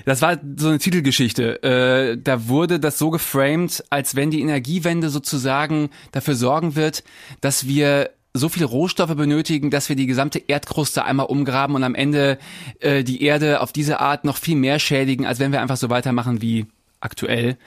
das 0.10 0.24
war 0.24 0.39
so 0.56 0.70
eine 0.70 0.80
Titelgeschichte. 0.80 1.62
Äh, 1.62 2.18
da 2.18 2.48
wurde 2.48 2.80
das 2.80 2.98
so 2.98 3.12
geframed, 3.12 3.84
als 3.92 4.16
wenn 4.16 4.32
die 4.32 4.42
Energiewende 4.42 5.10
sozusagen 5.10 5.89
dafür 6.12 6.34
sorgen 6.34 6.75
wird, 6.75 7.04
dass 7.42 7.68
wir 7.68 8.10
so 8.34 8.50
viele 8.50 8.66
Rohstoffe 8.66 9.16
benötigen, 9.16 9.70
dass 9.70 9.88
wir 9.88 9.96
die 9.96 10.08
gesamte 10.08 10.39
Erdkruste 10.39 11.06
einmal 11.06 11.28
umgraben 11.28 11.75
und 11.75 11.84
am 11.84 11.94
Ende 11.94 12.39
äh, 12.80 13.04
die 13.04 13.22
Erde 13.24 13.62
auf 13.62 13.72
diese 13.72 14.00
Art 14.00 14.25
noch 14.25 14.38
viel 14.38 14.56
mehr 14.56 14.80
schädigen, 14.80 15.28
als 15.28 15.38
wenn 15.38 15.51
wir 15.51 15.62
einfach 15.62 15.78
so 15.78 15.92
weitermachen 15.92 16.42
wie 16.42 16.66
aktuell. 17.01 17.58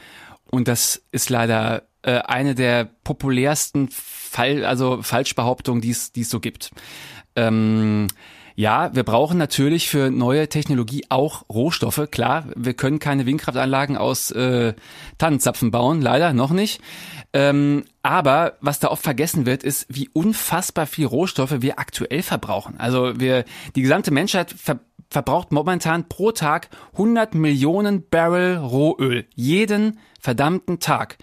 Und 0.50 0.66
das 0.66 1.00
ist 1.12 1.30
leider 1.30 1.84
äh, 2.02 2.18
eine 2.18 2.56
der 2.56 2.88
populärsten 3.04 3.88
Fall, 3.88 4.64
also 4.64 5.00
Falschbehauptungen, 5.02 5.80
die 5.80 5.90
es 5.90 6.10
die 6.10 6.22
es 6.22 6.30
so 6.30 6.40
gibt. 6.40 6.70
Ähm, 7.36 8.08
ja, 8.54 8.94
wir 8.94 9.02
brauchen 9.02 9.38
natürlich 9.38 9.88
für 9.88 10.10
neue 10.10 10.48
Technologie 10.48 11.04
auch 11.08 11.44
Rohstoffe. 11.48 12.08
Klar, 12.10 12.46
wir 12.54 12.74
können 12.74 12.98
keine 12.98 13.26
Windkraftanlagen 13.26 13.96
aus 13.96 14.30
äh, 14.30 14.74
Tannenzapfen 15.18 15.70
bauen, 15.70 16.00
leider 16.00 16.32
noch 16.32 16.50
nicht. 16.50 16.80
Ähm, 17.32 17.84
aber 18.02 18.58
was 18.60 18.80
da 18.80 18.88
oft 18.88 19.02
vergessen 19.02 19.46
wird, 19.46 19.62
ist, 19.62 19.86
wie 19.88 20.08
unfassbar 20.12 20.86
viel 20.86 21.06
Rohstoffe 21.06 21.56
wir 21.60 21.78
aktuell 21.78 22.22
verbrauchen. 22.22 22.74
Also 22.78 23.18
wir, 23.18 23.44
die 23.74 23.82
gesamte 23.82 24.10
Menschheit 24.10 24.52
ver 24.52 24.80
verbraucht 25.10 25.52
momentan 25.52 26.08
pro 26.08 26.32
Tag 26.32 26.70
100 26.92 27.34
Millionen 27.34 28.08
Barrel 28.08 28.56
Rohöl. 28.56 29.26
Jeden 29.34 29.98
verdammten 30.22 30.78
Tag. 30.78 31.18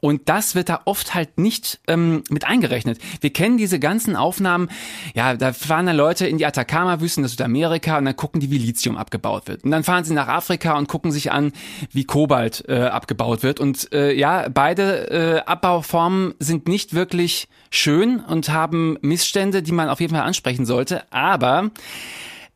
Und 0.00 0.28
das 0.28 0.56
wird 0.56 0.68
da 0.68 0.80
oft 0.84 1.14
halt 1.14 1.38
nicht 1.38 1.78
ähm, 1.86 2.24
mit 2.28 2.44
eingerechnet. 2.44 2.98
Wir 3.20 3.32
kennen 3.32 3.56
diese 3.56 3.78
ganzen 3.78 4.16
Aufnahmen, 4.16 4.68
ja, 5.14 5.36
da 5.36 5.52
fahren 5.52 5.86
dann 5.86 5.96
Leute 5.96 6.26
in 6.26 6.38
die 6.38 6.44
Atacama-Wüsten, 6.44 7.22
in 7.22 7.28
Südamerika, 7.28 7.98
und 7.98 8.04
dann 8.06 8.16
gucken 8.16 8.40
die, 8.40 8.50
wie 8.50 8.58
Lithium 8.58 8.96
abgebaut 8.96 9.46
wird. 9.46 9.62
Und 9.62 9.70
dann 9.70 9.84
fahren 9.84 10.02
sie 10.02 10.12
nach 10.12 10.26
Afrika 10.26 10.76
und 10.76 10.88
gucken 10.88 11.12
sich 11.12 11.30
an, 11.30 11.52
wie 11.92 12.02
Kobalt 12.02 12.64
äh, 12.68 12.82
abgebaut 12.82 13.44
wird. 13.44 13.60
Und 13.60 13.92
äh, 13.92 14.12
ja, 14.12 14.48
beide 14.48 15.10
äh, 15.10 15.38
Abbauformen 15.48 16.34
sind 16.40 16.66
nicht 16.66 16.94
wirklich 16.94 17.48
schön 17.70 18.18
und 18.18 18.48
haben 18.48 18.98
Missstände, 19.02 19.62
die 19.62 19.72
man 19.72 19.88
auf 19.88 20.00
jeden 20.00 20.14
Fall 20.14 20.24
ansprechen 20.24 20.66
sollte. 20.66 21.04
Aber 21.12 21.70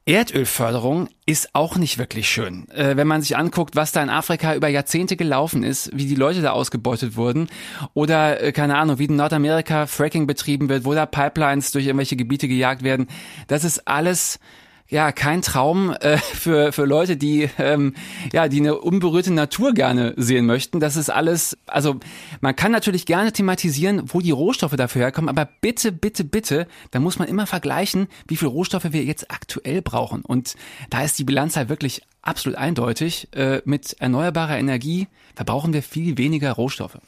Erdölförderung 0.09 1.09
ist 1.27 1.57
auch 1.57 1.77
nicht 1.77 1.99
wirklich 1.99 2.31
schön. 2.31 2.69
Äh, 2.71 2.97
wenn 2.97 3.09
man 3.09 3.23
sich 3.23 3.37
anguckt, 3.37 3.75
was 3.75 3.91
da 3.91 4.01
in 4.01 4.09
Afrika 4.09 4.55
über 4.55 4.69
Jahrzehnte 4.69 5.17
gelaufen 5.17 5.65
ist, 5.65 5.91
wie 5.93 6.07
die 6.07 6.15
Leute 6.15 6.43
da 6.43 6.53
ausgebeutet 6.53 7.17
wurden 7.17 7.49
oder 7.93 8.41
äh, 8.41 8.53
keine 8.53 8.79
Ahnung, 8.79 9.01
wie 9.01 9.07
in 9.07 9.17
Nordamerika 9.17 9.87
Fracking 9.87 10.29
betrieben 10.29 10.69
wird, 10.69 10.85
wo 10.85 10.95
da 10.95 11.07
Pipelines 11.07 11.73
durch 11.73 11.87
irgendwelche 11.87 12.15
Gebiete 12.15 12.47
gejagt 12.47 12.85
werden, 12.85 13.09
das 13.49 13.65
ist 13.65 13.89
alles 13.89 14.39
ja 14.88 15.12
kein 15.12 15.43
Traum 15.43 15.90
äh, 16.00 16.19
für 16.19 16.73
für 16.73 16.85
Leute, 16.85 17.16
die 17.16 17.49
ähm, 17.59 17.95
ja 18.33 18.49
die 18.49 18.61
eine 18.61 18.78
unberührte 18.78 19.33
Natur 19.33 19.75
gerne 19.75 20.14
sehen 20.16 20.47
möchten. 20.47 20.81
Das 20.81 20.97
ist 20.97 21.11
alles. 21.11 21.57
Also 21.66 21.97
man 22.40 22.55
kann 22.57 22.73
natürlich 22.73 23.07
gerne 23.07 23.33
thematisieren, 23.33 24.02
wo 24.07 24.21
die 24.21 24.31
Rohstoffe 24.31 24.76
dafür 24.76 25.02
herkommen, 25.02 25.28
aber 25.28 25.49
bitte, 25.61 25.93
bitte, 25.93 26.25
bitte, 26.25 26.66
da 26.90 27.00
muss 27.00 27.19
man 27.19 27.28
immer 27.28 27.47
vergleichen, 27.47 28.09
wie 28.28 28.37
viel 28.37 28.49
Rohstoffe 28.49 28.93
wir 28.93 29.05
jetzt 29.05 29.31
aktuell 29.31 29.83
brauchen. 29.83 30.23
Und 30.23 30.55
da 30.90 31.02
ist 31.02 31.19
die 31.19 31.25
Bilanz 31.25 31.57
halt 31.57 31.69
wirklich 31.69 32.02
absolut 32.23 32.59
eindeutig. 32.59 33.28
Äh, 33.33 33.62
mit 33.64 33.97
erneuerbarer 34.00 34.59
Energie 34.59 35.09
verbrauchen 35.35 35.73
wir 35.73 35.83
viel 35.83 36.19
weniger 36.19 36.52
Rohstoffe. 36.52 36.99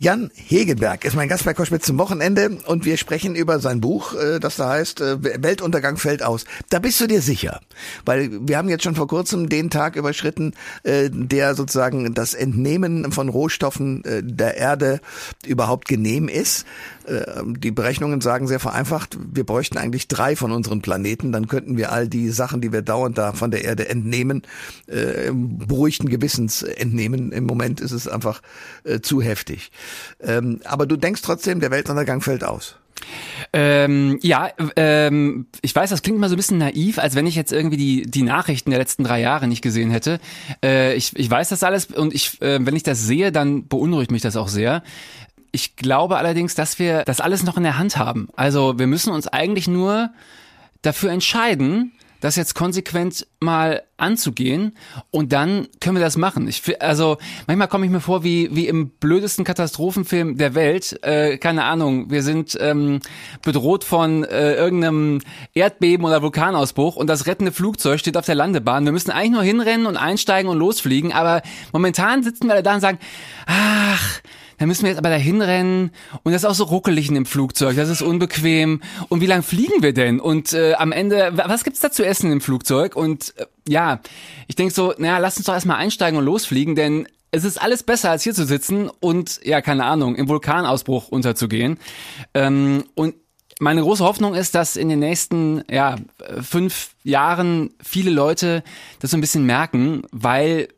Jan 0.00 0.30
Hegenberg 0.36 1.04
ist 1.04 1.16
mein 1.16 1.28
Gast 1.28 1.44
bei 1.44 1.54
Koschwitz 1.54 1.86
zum 1.86 1.98
Wochenende 1.98 2.58
und 2.66 2.84
wir 2.84 2.96
sprechen 2.96 3.34
über 3.34 3.58
sein 3.58 3.80
Buch, 3.80 4.14
äh, 4.14 4.38
das 4.38 4.54
da 4.54 4.68
heißt 4.68 5.00
äh, 5.00 5.42
Weltuntergang 5.42 5.96
fällt 5.96 6.22
aus. 6.22 6.44
Da 6.70 6.78
bist 6.78 7.00
du 7.00 7.08
dir 7.08 7.20
sicher, 7.20 7.60
weil 8.04 8.30
wir 8.46 8.58
haben 8.58 8.68
jetzt 8.68 8.84
schon 8.84 8.94
vor 8.94 9.08
kurzem 9.08 9.48
den 9.48 9.70
Tag 9.70 9.96
überschritten, 9.96 10.54
äh, 10.84 11.10
der 11.12 11.56
sozusagen 11.56 12.14
das 12.14 12.34
Entnehmen 12.34 13.10
von 13.10 13.28
Rohstoffen 13.28 14.04
der 14.04 14.56
Erde 14.56 15.00
überhaupt 15.44 15.88
genehm 15.88 16.28
ist. 16.28 16.64
Die 17.44 17.70
Berechnungen 17.70 18.20
sagen 18.20 18.46
sehr 18.46 18.60
vereinfacht, 18.60 19.16
wir 19.32 19.44
bräuchten 19.44 19.78
eigentlich 19.78 20.08
drei 20.08 20.36
von 20.36 20.52
unseren 20.52 20.82
Planeten, 20.82 21.32
dann 21.32 21.48
könnten 21.48 21.76
wir 21.76 21.90
all 21.90 22.06
die 22.06 22.28
Sachen, 22.28 22.60
die 22.60 22.72
wir 22.72 22.82
dauernd 22.82 23.16
da 23.16 23.32
von 23.32 23.50
der 23.50 23.64
Erde 23.64 23.88
entnehmen, 23.88 24.42
beruhigten 24.86 26.10
Gewissens 26.10 26.62
entnehmen. 26.62 27.32
Im 27.32 27.44
Moment 27.44 27.80
ist 27.80 27.92
es 27.92 28.08
einfach 28.08 28.42
zu 29.02 29.22
heftig. 29.22 29.70
Ähm, 30.20 30.60
aber 30.64 30.86
du 30.86 30.96
denkst 30.96 31.22
trotzdem, 31.22 31.60
der 31.60 31.70
Weltuntergang 31.70 32.20
fällt 32.20 32.44
aus. 32.44 32.76
Ähm, 33.52 34.18
ja, 34.22 34.50
ähm, 34.76 35.46
ich 35.62 35.74
weiß, 35.74 35.90
das 35.90 36.02
klingt 36.02 36.18
mal 36.18 36.28
so 36.28 36.34
ein 36.34 36.38
bisschen 36.38 36.58
naiv, 36.58 36.98
als 36.98 37.14
wenn 37.14 37.26
ich 37.26 37.34
jetzt 37.34 37.52
irgendwie 37.52 37.76
die, 37.76 38.02
die 38.02 38.22
Nachrichten 38.22 38.70
der 38.70 38.78
letzten 38.78 39.04
drei 39.04 39.20
Jahre 39.20 39.48
nicht 39.48 39.62
gesehen 39.62 39.90
hätte. 39.90 40.20
Äh, 40.62 40.94
ich, 40.94 41.16
ich 41.16 41.30
weiß 41.30 41.48
das 41.48 41.62
alles 41.62 41.86
und 41.86 42.14
ich, 42.14 42.40
äh, 42.42 42.64
wenn 42.64 42.76
ich 42.76 42.82
das 42.82 43.02
sehe, 43.02 43.32
dann 43.32 43.68
beunruhigt 43.68 44.10
mich 44.10 44.22
das 44.22 44.36
auch 44.36 44.48
sehr. 44.48 44.82
Ich 45.52 45.76
glaube 45.76 46.18
allerdings, 46.18 46.54
dass 46.54 46.78
wir 46.78 47.04
das 47.04 47.20
alles 47.20 47.42
noch 47.42 47.56
in 47.56 47.62
der 47.62 47.78
Hand 47.78 47.96
haben. 47.96 48.28
Also 48.36 48.78
wir 48.78 48.86
müssen 48.86 49.12
uns 49.12 49.28
eigentlich 49.28 49.68
nur 49.68 50.10
dafür 50.82 51.10
entscheiden, 51.10 51.92
das 52.20 52.36
jetzt 52.36 52.54
konsequent 52.54 53.26
mal 53.40 53.82
anzugehen 53.96 54.76
und 55.10 55.32
dann 55.32 55.68
können 55.80 55.96
wir 55.96 56.04
das 56.04 56.16
machen. 56.16 56.48
Ich, 56.48 56.80
also 56.82 57.18
manchmal 57.46 57.68
komme 57.68 57.86
ich 57.86 57.92
mir 57.92 58.00
vor 58.00 58.24
wie 58.24 58.54
wie 58.54 58.66
im 58.66 58.90
blödesten 58.90 59.44
Katastrophenfilm 59.44 60.36
der 60.36 60.54
Welt. 60.54 60.98
Äh, 61.02 61.38
keine 61.38 61.64
Ahnung, 61.64 62.10
wir 62.10 62.22
sind 62.22 62.56
ähm, 62.60 63.00
bedroht 63.44 63.84
von 63.84 64.24
äh, 64.24 64.54
irgendeinem 64.54 65.20
Erdbeben 65.54 66.04
oder 66.04 66.22
Vulkanausbruch 66.22 66.96
und 66.96 67.08
das 67.08 67.26
rettende 67.26 67.52
Flugzeug 67.52 68.00
steht 68.00 68.16
auf 68.16 68.26
der 68.26 68.34
Landebahn. 68.34 68.84
Wir 68.84 68.92
müssen 68.92 69.10
eigentlich 69.10 69.32
nur 69.32 69.42
hinrennen 69.42 69.86
und 69.86 69.96
einsteigen 69.96 70.50
und 70.50 70.58
losfliegen, 70.58 71.12
aber 71.12 71.42
momentan 71.72 72.22
sitzen 72.22 72.48
wir 72.48 72.62
da 72.62 72.74
und 72.74 72.80
sagen, 72.80 72.98
ach 73.46 74.20
dann 74.58 74.68
müssen 74.68 74.82
wir 74.82 74.90
jetzt 74.90 74.98
aber 74.98 75.10
da 75.10 75.16
hinrennen 75.16 75.90
und 76.22 76.32
das 76.32 76.42
ist 76.42 76.48
auch 76.48 76.54
so 76.54 76.64
ruckelig 76.64 77.08
in 77.08 77.14
dem 77.14 77.26
Flugzeug, 77.26 77.76
das 77.76 77.88
ist 77.88 78.02
unbequem. 78.02 78.82
Und 79.08 79.20
wie 79.20 79.26
lang 79.26 79.42
fliegen 79.42 79.82
wir 79.82 79.92
denn? 79.92 80.20
Und 80.20 80.52
äh, 80.52 80.74
am 80.74 80.92
Ende, 80.92 81.32
was 81.34 81.64
gibt's 81.64 81.80
da 81.80 81.90
zu 81.90 82.04
essen 82.04 82.30
im 82.32 82.40
Flugzeug? 82.40 82.96
Und 82.96 83.34
äh, 83.38 83.46
ja, 83.68 84.00
ich 84.46 84.56
denk 84.56 84.72
so, 84.72 84.94
naja, 84.98 85.18
lass 85.18 85.36
uns 85.36 85.46
doch 85.46 85.54
erstmal 85.54 85.76
einsteigen 85.76 86.18
und 86.18 86.24
losfliegen, 86.24 86.74
denn 86.74 87.06
es 87.30 87.44
ist 87.44 87.60
alles 87.60 87.82
besser, 87.82 88.10
als 88.10 88.22
hier 88.22 88.34
zu 88.34 88.46
sitzen 88.46 88.90
und, 89.00 89.40
ja, 89.44 89.60
keine 89.60 89.84
Ahnung, 89.84 90.16
im 90.16 90.28
Vulkanausbruch 90.28 91.08
unterzugehen. 91.08 91.78
Ähm, 92.34 92.84
und 92.94 93.14
meine 93.60 93.82
große 93.82 94.04
Hoffnung 94.04 94.34
ist, 94.34 94.54
dass 94.54 94.76
in 94.76 94.88
den 94.88 95.00
nächsten 95.00 95.62
ja, 95.70 95.96
fünf 96.40 96.90
Jahren 97.02 97.74
viele 97.82 98.10
Leute 98.10 98.62
das 99.00 99.10
so 99.10 99.16
ein 99.16 99.20
bisschen 99.20 99.44
merken, 99.44 100.02
weil 100.12 100.68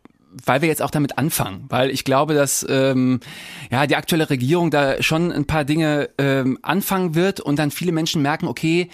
weil 0.44 0.62
wir 0.62 0.68
jetzt 0.68 0.82
auch 0.82 0.90
damit 0.90 1.18
anfangen, 1.18 1.64
weil 1.68 1.90
ich 1.90 2.04
glaube, 2.04 2.34
dass 2.34 2.64
ähm, 2.68 3.20
ja 3.70 3.86
die 3.86 3.96
aktuelle 3.96 4.30
Regierung 4.30 4.70
da 4.70 5.02
schon 5.02 5.32
ein 5.32 5.46
paar 5.46 5.64
Dinge 5.64 6.10
ähm, 6.18 6.58
anfangen 6.62 7.14
wird 7.14 7.40
und 7.40 7.58
dann 7.58 7.70
viele 7.70 7.92
Menschen 7.92 8.22
merken, 8.22 8.46
okay, 8.46 8.90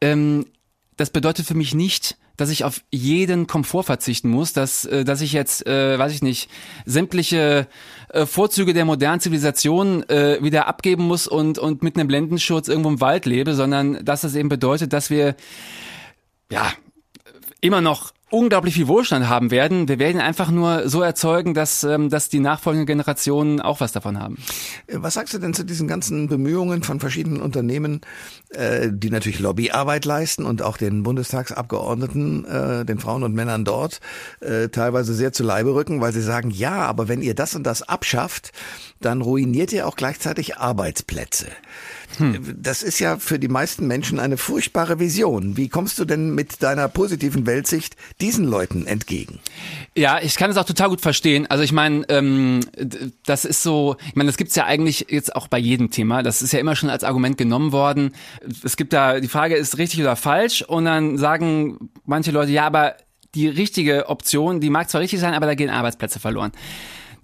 ähm, 0.00 0.46
das 0.96 1.10
bedeutet 1.10 1.46
für 1.46 1.54
mich 1.54 1.74
nicht, 1.74 2.16
dass 2.36 2.50
ich 2.50 2.64
auf 2.64 2.82
jeden 2.90 3.46
Komfort 3.46 3.84
verzichten 3.84 4.30
muss, 4.30 4.52
dass, 4.52 4.84
äh, 4.84 5.04
dass 5.04 5.20
ich 5.20 5.32
jetzt, 5.32 5.66
äh, 5.66 5.98
weiß 5.98 6.12
ich 6.12 6.22
nicht, 6.22 6.50
sämtliche 6.86 7.68
äh, 8.08 8.26
Vorzüge 8.26 8.72
der 8.72 8.84
modernen 8.84 9.20
Zivilisation 9.20 10.08
äh, 10.08 10.38
wieder 10.42 10.66
abgeben 10.66 11.04
muss 11.04 11.26
und, 11.26 11.58
und 11.58 11.82
mit 11.82 11.96
einem 11.96 12.08
Blendenschutz 12.08 12.68
irgendwo 12.68 12.88
im 12.88 13.00
Wald 13.00 13.26
lebe, 13.26 13.54
sondern 13.54 14.04
dass 14.04 14.22
das 14.22 14.34
eben 14.34 14.48
bedeutet, 14.48 14.92
dass 14.92 15.10
wir 15.10 15.36
ja 16.50 16.72
immer 17.60 17.80
noch 17.80 18.12
unglaublich 18.32 18.74
viel 18.74 18.88
Wohlstand 18.88 19.28
haben 19.28 19.50
werden. 19.50 19.88
Wir 19.88 19.98
werden 19.98 20.20
einfach 20.20 20.50
nur 20.50 20.88
so 20.88 21.02
erzeugen, 21.02 21.52
dass, 21.52 21.84
ähm, 21.84 22.08
dass 22.08 22.28
die 22.28 22.40
nachfolgenden 22.40 22.86
Generationen 22.86 23.60
auch 23.60 23.80
was 23.80 23.92
davon 23.92 24.18
haben. 24.18 24.38
Was 24.90 25.14
sagst 25.14 25.34
du 25.34 25.38
denn 25.38 25.52
zu 25.52 25.64
diesen 25.64 25.86
ganzen 25.86 26.28
Bemühungen 26.28 26.82
von 26.82 26.98
verschiedenen 26.98 27.42
Unternehmen, 27.42 28.00
äh, 28.50 28.88
die 28.90 29.10
natürlich 29.10 29.38
Lobbyarbeit 29.38 30.06
leisten 30.06 30.46
und 30.46 30.62
auch 30.62 30.78
den 30.78 31.02
Bundestagsabgeordneten, 31.02 32.44
äh, 32.46 32.84
den 32.86 32.98
Frauen 32.98 33.22
und 33.22 33.34
Männern 33.34 33.64
dort, 33.66 34.00
äh, 34.40 34.68
teilweise 34.68 35.14
sehr 35.14 35.32
zu 35.32 35.42
Leibe 35.42 35.74
rücken, 35.74 36.00
weil 36.00 36.12
sie 36.12 36.22
sagen, 36.22 36.50
ja, 36.50 36.86
aber 36.86 37.08
wenn 37.08 37.20
ihr 37.20 37.34
das 37.34 37.54
und 37.54 37.64
das 37.64 37.82
abschafft, 37.82 38.52
dann 39.00 39.20
ruiniert 39.20 39.72
ihr 39.72 39.86
auch 39.86 39.96
gleichzeitig 39.96 40.56
Arbeitsplätze. 40.56 41.48
Hm. 42.18 42.56
Das 42.58 42.82
ist 42.82 42.98
ja 42.98 43.18
für 43.18 43.38
die 43.38 43.48
meisten 43.48 43.86
Menschen 43.86 44.18
eine 44.18 44.36
furchtbare 44.36 44.98
Vision. 44.98 45.56
Wie 45.56 45.68
kommst 45.68 45.98
du 45.98 46.04
denn 46.04 46.34
mit 46.34 46.62
deiner 46.62 46.88
positiven 46.88 47.46
Weltsicht 47.46 47.96
diesen 48.20 48.44
Leuten 48.44 48.86
entgegen? 48.86 49.40
Ja, 49.96 50.20
ich 50.20 50.36
kann 50.36 50.50
es 50.50 50.56
auch 50.56 50.64
total 50.64 50.90
gut 50.90 51.00
verstehen. 51.00 51.46
Also 51.48 51.64
ich 51.64 51.72
meine, 51.72 52.04
ähm, 52.08 52.60
das 53.24 53.44
ist 53.44 53.62
so, 53.62 53.96
ich 54.06 54.14
meine, 54.14 54.28
das 54.28 54.36
gibt's 54.36 54.54
ja 54.54 54.64
eigentlich 54.64 55.06
jetzt 55.08 55.34
auch 55.34 55.48
bei 55.48 55.58
jedem 55.58 55.90
Thema. 55.90 56.22
Das 56.22 56.42
ist 56.42 56.52
ja 56.52 56.58
immer 56.58 56.76
schon 56.76 56.90
als 56.90 57.04
Argument 57.04 57.36
genommen 57.36 57.72
worden. 57.72 58.12
Es 58.64 58.76
gibt 58.76 58.92
da, 58.92 59.20
die 59.20 59.28
Frage 59.28 59.56
ist 59.56 59.78
richtig 59.78 60.00
oder 60.00 60.16
falsch 60.16 60.62
und 60.62 60.84
dann 60.84 61.18
sagen 61.18 61.90
manche 62.04 62.30
Leute, 62.30 62.52
ja, 62.52 62.66
aber 62.66 62.96
die 63.34 63.48
richtige 63.48 64.08
Option, 64.08 64.60
die 64.60 64.70
mag 64.70 64.90
zwar 64.90 65.00
richtig 65.00 65.20
sein, 65.20 65.34
aber 65.34 65.46
da 65.46 65.54
gehen 65.54 65.70
Arbeitsplätze 65.70 66.20
verloren. 66.20 66.52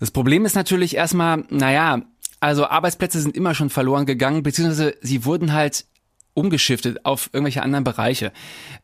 Das 0.01 0.11
Problem 0.11 0.45
ist 0.45 0.55
natürlich 0.55 0.95
erstmal, 0.95 1.45
naja, 1.51 2.03
also 2.41 2.67
Arbeitsplätze 2.67 3.21
sind 3.21 3.37
immer 3.37 3.55
schon 3.55 3.71
verloren 3.71 4.07
gegangen, 4.07 4.43
beziehungsweise 4.43 4.95
sie 5.01 5.25
wurden 5.25 5.53
halt 5.53 5.87
umgeschiftet 6.35 7.05
auf 7.05 7.31
irgendwelche 7.33 7.63
anderen 7.63 7.85
Bereiche. 7.85 8.33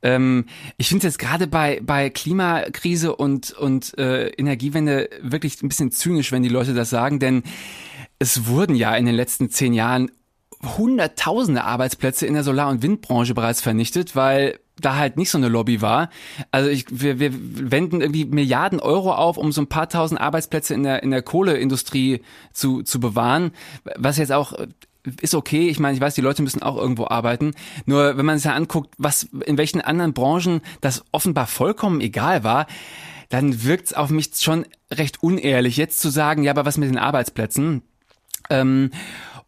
Ähm, 0.03 0.47
ich 0.77 0.89
finde 0.89 1.07
es 1.07 1.15
jetzt 1.15 1.19
gerade 1.19 1.47
bei, 1.47 1.81
bei 1.83 2.11
Klimakrise 2.11 3.15
und, 3.15 3.53
und 3.53 3.97
äh, 3.97 4.29
Energiewende 4.31 5.09
wirklich 5.23 5.63
ein 5.63 5.69
bisschen 5.69 5.93
zynisch, 5.93 6.33
wenn 6.33 6.43
die 6.43 6.49
Leute 6.49 6.75
das 6.75 6.91
sagen, 6.91 7.21
denn 7.21 7.45
es 8.19 8.47
wurden 8.47 8.75
ja 8.75 8.95
in 8.97 9.07
den 9.07 9.15
letzten 9.15 9.51
zehn 9.51 9.73
Jahren 9.73 10.11
hunderttausende 10.77 11.63
Arbeitsplätze 11.63 12.27
in 12.27 12.35
der 12.35 12.43
Solar- 12.43 12.71
und 12.71 12.83
Windbranche 12.83 13.35
bereits 13.35 13.61
vernichtet, 13.61 14.17
weil 14.17 14.59
da 14.81 14.97
halt 14.97 15.17
nicht 15.17 15.31
so 15.31 15.39
eine 15.39 15.49
Lobby 15.49 15.81
war. 15.81 16.11
Also 16.51 16.69
ich, 16.69 16.87
wir, 16.91 17.21
wir 17.21 17.33
wenden 17.33 18.01
irgendwie 18.01 18.25
Milliarden 18.25 18.81
Euro 18.81 19.15
auf, 19.15 19.37
um 19.37 19.53
so 19.53 19.61
ein 19.63 19.69
paar 19.69 19.89
tausend 19.89 20.21
Arbeitsplätze 20.21 20.75
in 20.75 20.83
der, 20.83 21.03
in 21.03 21.11
der 21.11 21.23
Kohleindustrie 21.23 22.23
zu, 22.53 22.83
zu 22.83 23.01
bewahren, 23.01 23.53
was 23.97 24.19
jetzt 24.19 24.33
auch 24.33 24.53
ist 25.21 25.35
okay. 25.35 25.69
Ich 25.69 25.79
meine, 25.79 25.95
ich 25.95 26.01
weiß, 26.01 26.15
die 26.15 26.23
Leute 26.23 26.43
müssen 26.43 26.63
auch 26.63 26.77
irgendwo 26.77 27.07
arbeiten. 27.07 27.53
Nur 27.85 28.17
wenn 28.17 28.27
man 28.27 28.39
sich 28.39 28.47
ja 28.47 28.55
anguckt, 28.55 28.95
was 28.99 29.25
in 29.45 29.59
welchen 29.59 29.81
anderen 29.81 30.15
Branchen 30.15 30.61
das 30.81 31.05
offenbar 31.13 31.47
vollkommen 31.47 32.01
egal 32.01 32.43
war, 32.43 32.67
dann 33.29 33.65
wirkt 33.65 33.87
es 33.87 33.93
auf 33.95 34.11
mich 34.11 34.31
schon 34.37 34.65
recht 34.91 35.23
unehrlich, 35.23 35.77
jetzt 35.77 36.01
zu 36.01 36.09
sagen, 36.09 36.43
ja, 36.43 36.53
aber 36.53 36.65
was 36.65 36.79
mit 36.79 36.89
den 36.89 36.99
Arbeitsplätzen? 36.99 37.83
Ähm, 38.51 38.91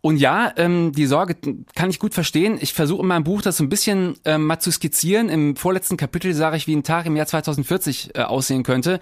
und 0.06 0.18
ja, 0.18 0.52
ähm, 0.56 0.92
die 0.92 1.06
Sorge 1.06 1.34
kann 1.74 1.90
ich 1.90 1.98
gut 1.98 2.14
verstehen. 2.14 2.58
Ich 2.60 2.74
versuche 2.74 3.02
in 3.02 3.08
meinem 3.08 3.24
Buch 3.24 3.42
das 3.42 3.56
so 3.56 3.64
ein 3.64 3.68
bisschen 3.68 4.14
ähm, 4.24 4.44
mal 4.46 4.60
zu 4.60 4.70
skizzieren. 4.70 5.28
Im 5.28 5.56
vorletzten 5.56 5.96
Kapitel 5.96 6.32
sage 6.32 6.56
ich, 6.56 6.68
wie 6.68 6.76
ein 6.76 6.84
Tag 6.84 7.06
im 7.06 7.16
Jahr 7.16 7.26
2040 7.26 8.10
äh, 8.14 8.22
aussehen 8.22 8.62
könnte. 8.62 9.00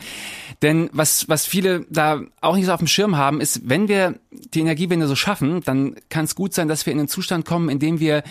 Denn 0.62 0.88
was, 0.94 1.28
was 1.28 1.44
viele 1.44 1.84
da 1.90 2.22
auch 2.40 2.56
nicht 2.56 2.64
so 2.64 2.72
auf 2.72 2.78
dem 2.78 2.86
Schirm 2.86 3.18
haben, 3.18 3.42
ist, 3.42 3.68
wenn 3.68 3.86
wir 3.86 4.18
die 4.30 4.60
Energiewende 4.60 5.06
so 5.06 5.14
schaffen, 5.14 5.60
dann 5.60 5.94
kann 6.08 6.24
es 6.24 6.34
gut 6.34 6.54
sein, 6.54 6.68
dass 6.68 6.86
wir 6.86 6.94
in 6.94 7.00
einen 7.00 7.08
Zustand 7.08 7.44
kommen, 7.44 7.68
in 7.68 7.80
dem 7.80 8.00
wir 8.00 8.22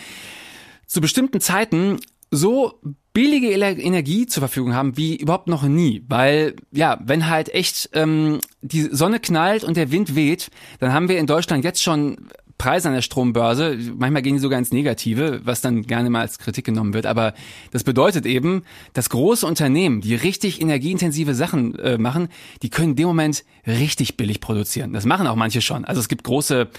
zu 0.87 0.99
bestimmten 0.99 1.41
Zeiten 1.41 1.99
so 2.31 2.79
billige 3.13 3.51
Energie 3.51 4.25
zur 4.25 4.41
Verfügung 4.41 4.73
haben 4.73 4.97
wie 4.97 5.15
überhaupt 5.15 5.47
noch 5.47 5.61
nie. 5.61 6.03
Weil, 6.07 6.55
ja, 6.71 6.99
wenn 7.03 7.29
halt 7.29 7.53
echt 7.53 7.91
ähm, 7.93 8.39
die 8.61 8.89
Sonne 8.91 9.19
knallt 9.19 9.63
und 9.63 9.77
der 9.77 9.91
Wind 9.91 10.15
weht, 10.15 10.49
dann 10.79 10.91
haben 10.91 11.07
wir 11.07 11.19
in 11.19 11.27
Deutschland 11.27 11.63
jetzt 11.63 11.83
schon 11.83 12.17
Preise 12.57 12.87
an 12.87 12.95
der 12.95 13.01
Strombörse, 13.01 13.77
manchmal 13.97 14.21
gehen 14.21 14.35
die 14.35 14.39
sogar 14.39 14.59
ins 14.59 14.71
Negative, 14.71 15.41
was 15.43 15.61
dann 15.61 15.83
gerne 15.83 16.09
mal 16.09 16.21
als 16.21 16.39
Kritik 16.39 16.65
genommen 16.65 16.93
wird. 16.93 17.05
Aber 17.05 17.33
das 17.71 17.83
bedeutet 17.83 18.25
eben, 18.25 18.63
dass 18.93 19.09
große 19.09 19.45
Unternehmen, 19.45 20.01
die 20.01 20.15
richtig 20.15 20.61
energieintensive 20.61 21.33
Sachen 21.33 21.77
äh, 21.79 21.97
machen, 21.97 22.29
die 22.61 22.69
können 22.69 22.91
in 22.91 22.95
dem 22.95 23.07
Moment 23.07 23.43
richtig 23.67 24.17
billig 24.17 24.39
produzieren. 24.39 24.93
Das 24.93 25.05
machen 25.05 25.27
auch 25.27 25.35
manche 25.35 25.61
schon. 25.61 25.83
Also 25.83 25.99
es 25.99 26.07
gibt 26.07 26.23
große 26.23 26.69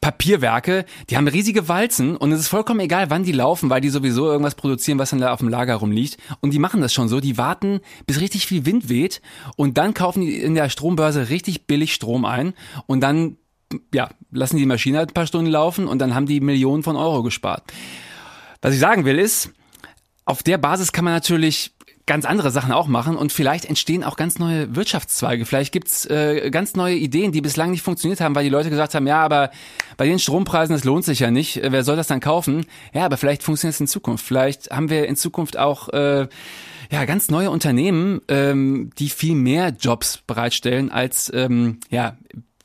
Papierwerke, 0.00 0.84
die 1.10 1.16
haben 1.16 1.26
riesige 1.26 1.68
Walzen 1.68 2.16
und 2.16 2.32
es 2.32 2.40
ist 2.40 2.48
vollkommen 2.48 2.80
egal, 2.80 3.10
wann 3.10 3.24
die 3.24 3.32
laufen, 3.32 3.70
weil 3.70 3.80
die 3.80 3.88
sowieso 3.88 4.26
irgendwas 4.26 4.54
produzieren, 4.54 4.98
was 4.98 5.10
dann 5.10 5.20
da 5.20 5.32
auf 5.32 5.40
dem 5.40 5.48
Lager 5.48 5.76
rumliegt. 5.76 6.18
Und 6.40 6.52
die 6.52 6.58
machen 6.58 6.80
das 6.80 6.92
schon 6.92 7.08
so. 7.08 7.20
Die 7.20 7.38
warten, 7.38 7.80
bis 8.06 8.20
richtig 8.20 8.46
viel 8.46 8.66
Wind 8.66 8.88
weht 8.88 9.20
und 9.56 9.78
dann 9.78 9.94
kaufen 9.94 10.20
die 10.20 10.38
in 10.38 10.54
der 10.54 10.68
Strombörse 10.68 11.28
richtig 11.30 11.66
billig 11.66 11.94
Strom 11.94 12.24
ein 12.24 12.54
und 12.86 13.00
dann 13.00 13.36
ja, 13.92 14.08
lassen 14.30 14.56
die 14.56 14.66
Maschine 14.66 14.98
halt 14.98 15.10
ein 15.10 15.14
paar 15.14 15.26
Stunden 15.26 15.50
laufen 15.50 15.88
und 15.88 15.98
dann 15.98 16.14
haben 16.14 16.26
die 16.26 16.40
Millionen 16.40 16.82
von 16.82 16.96
Euro 16.96 17.22
gespart. 17.22 17.64
Was 18.62 18.74
ich 18.74 18.80
sagen 18.80 19.04
will 19.04 19.18
ist, 19.18 19.50
auf 20.24 20.42
der 20.42 20.58
Basis 20.58 20.92
kann 20.92 21.04
man 21.04 21.14
natürlich 21.14 21.72
ganz 22.08 22.24
andere 22.24 22.50
Sachen 22.50 22.72
auch 22.72 22.88
machen 22.88 23.16
und 23.16 23.32
vielleicht 23.32 23.66
entstehen 23.66 24.02
auch 24.02 24.16
ganz 24.16 24.38
neue 24.38 24.74
Wirtschaftszweige. 24.74 25.44
Vielleicht 25.44 25.72
gibt's 25.72 26.06
äh, 26.06 26.50
ganz 26.50 26.74
neue 26.74 26.96
Ideen, 26.96 27.32
die 27.32 27.42
bislang 27.42 27.70
nicht 27.70 27.82
funktioniert 27.82 28.20
haben, 28.20 28.34
weil 28.34 28.44
die 28.44 28.50
Leute 28.50 28.70
gesagt 28.70 28.94
haben, 28.94 29.06
ja, 29.06 29.22
aber 29.22 29.50
bei 29.98 30.06
den 30.06 30.18
Strompreisen, 30.18 30.74
das 30.74 30.84
lohnt 30.84 31.04
sich 31.04 31.20
ja 31.20 31.30
nicht. 31.30 31.60
Wer 31.62 31.84
soll 31.84 31.96
das 31.96 32.06
dann 32.06 32.20
kaufen? 32.20 32.64
Ja, 32.94 33.04
aber 33.04 33.18
vielleicht 33.18 33.42
funktioniert 33.42 33.74
es 33.74 33.80
in 33.80 33.86
Zukunft. 33.86 34.24
Vielleicht 34.24 34.70
haben 34.70 34.88
wir 34.88 35.06
in 35.06 35.16
Zukunft 35.16 35.58
auch 35.58 35.90
äh, 35.90 36.26
ja, 36.90 37.04
ganz 37.04 37.30
neue 37.30 37.50
Unternehmen, 37.50 38.22
ähm, 38.28 38.90
die 38.98 39.10
viel 39.10 39.34
mehr 39.34 39.68
Jobs 39.78 40.18
bereitstellen 40.26 40.90
als 40.90 41.30
ähm, 41.34 41.78
ja, 41.90 42.16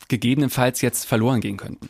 gegebenenfalls 0.07 0.81
jetzt 0.81 1.05
verloren 1.05 1.41
gehen 1.41 1.57
könnten. 1.57 1.89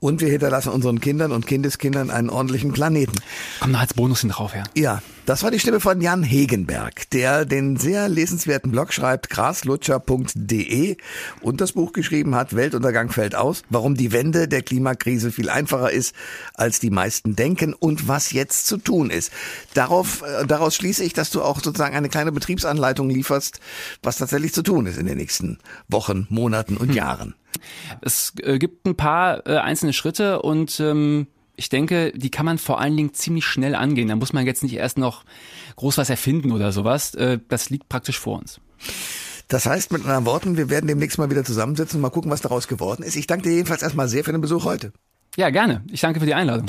Und 0.00 0.20
wir 0.20 0.28
hinterlassen 0.28 0.70
unseren 0.70 1.00
Kindern 1.00 1.32
und 1.32 1.46
Kindeskindern 1.46 2.10
einen 2.10 2.30
ordentlichen 2.30 2.72
Planeten. 2.72 3.14
Kommt 3.60 3.72
noch 3.72 3.80
als 3.80 3.94
Bonus 3.94 4.20
hin 4.20 4.30
drauf, 4.30 4.54
ja. 4.54 4.64
Ja, 4.76 5.02
das 5.24 5.44
war 5.44 5.52
die 5.52 5.60
Stimme 5.60 5.78
von 5.78 6.00
Jan 6.00 6.24
Hegenberg, 6.24 7.08
der 7.10 7.44
den 7.44 7.76
sehr 7.76 8.08
lesenswerten 8.08 8.72
Blog 8.72 8.92
schreibt, 8.92 9.30
graslutscher.de 9.30 10.96
und 11.40 11.60
das 11.60 11.72
Buch 11.72 11.92
geschrieben 11.92 12.34
hat, 12.34 12.56
Weltuntergang 12.56 13.10
fällt 13.10 13.36
aus, 13.36 13.62
warum 13.70 13.94
die 13.94 14.10
Wende 14.10 14.48
der 14.48 14.62
Klimakrise 14.62 15.30
viel 15.30 15.48
einfacher 15.48 15.92
ist, 15.92 16.16
als 16.54 16.80
die 16.80 16.90
meisten 16.90 17.36
denken 17.36 17.72
und 17.72 18.08
was 18.08 18.32
jetzt 18.32 18.66
zu 18.66 18.78
tun 18.78 19.10
ist. 19.10 19.32
Darauf, 19.74 20.22
äh, 20.22 20.44
daraus 20.44 20.74
schließe 20.74 21.04
ich, 21.04 21.12
dass 21.12 21.30
du 21.30 21.42
auch 21.42 21.62
sozusagen 21.62 21.94
eine 21.94 22.08
kleine 22.08 22.32
Betriebsanleitung 22.32 23.08
lieferst, 23.08 23.60
was 24.02 24.18
tatsächlich 24.18 24.52
zu 24.52 24.62
tun 24.62 24.86
ist 24.86 24.98
in 24.98 25.06
den 25.06 25.18
nächsten 25.18 25.58
Wochen, 25.88 26.26
Monaten 26.30 26.76
und 26.76 26.88
hm. 26.88 26.96
Jahren. 26.96 27.34
Es 28.00 28.32
äh, 28.42 28.58
gibt 28.58 28.86
ein 28.86 28.96
paar 28.96 29.46
äh, 29.46 29.58
einzelne 29.58 29.92
Schritte 29.92 30.42
und 30.42 30.80
ähm, 30.80 31.26
ich 31.56 31.68
denke, 31.68 32.12
die 32.14 32.30
kann 32.30 32.46
man 32.46 32.58
vor 32.58 32.80
allen 32.80 32.96
Dingen 32.96 33.14
ziemlich 33.14 33.44
schnell 33.44 33.74
angehen. 33.74 34.08
Da 34.08 34.16
muss 34.16 34.32
man 34.32 34.46
jetzt 34.46 34.62
nicht 34.62 34.74
erst 34.74 34.98
noch 34.98 35.24
groß 35.76 35.98
was 35.98 36.10
erfinden 36.10 36.52
oder 36.52 36.72
sowas. 36.72 37.14
Äh, 37.14 37.38
das 37.48 37.70
liegt 37.70 37.88
praktisch 37.88 38.18
vor 38.18 38.38
uns. 38.38 38.60
Das 39.48 39.66
heißt 39.66 39.92
mit 39.92 40.02
anderen 40.02 40.24
Worten, 40.24 40.56
wir 40.56 40.70
werden 40.70 40.86
demnächst 40.86 41.18
mal 41.18 41.30
wieder 41.30 41.44
zusammensitzen 41.44 41.98
und 41.98 42.02
mal 42.02 42.10
gucken, 42.10 42.30
was 42.30 42.40
daraus 42.40 42.68
geworden 42.68 43.02
ist. 43.02 43.16
Ich 43.16 43.26
danke 43.26 43.48
dir 43.48 43.54
jedenfalls 43.54 43.82
erstmal 43.82 44.08
sehr 44.08 44.24
für 44.24 44.32
den 44.32 44.40
Besuch 44.40 44.64
heute. 44.64 44.92
Ja, 45.36 45.50
gerne. 45.50 45.84
Ich 45.90 46.00
danke 46.00 46.20
für 46.20 46.26
die 46.26 46.34
Einladung. 46.34 46.66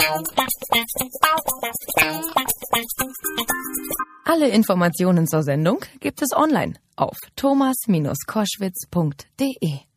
Alle 4.25 4.49
Informationen 4.49 5.27
zur 5.27 5.43
Sendung 5.43 5.84
gibt 5.99 6.21
es 6.21 6.32
online 6.34 6.75
auf 6.95 7.17
thomas-koschwitz.de. 7.36 9.92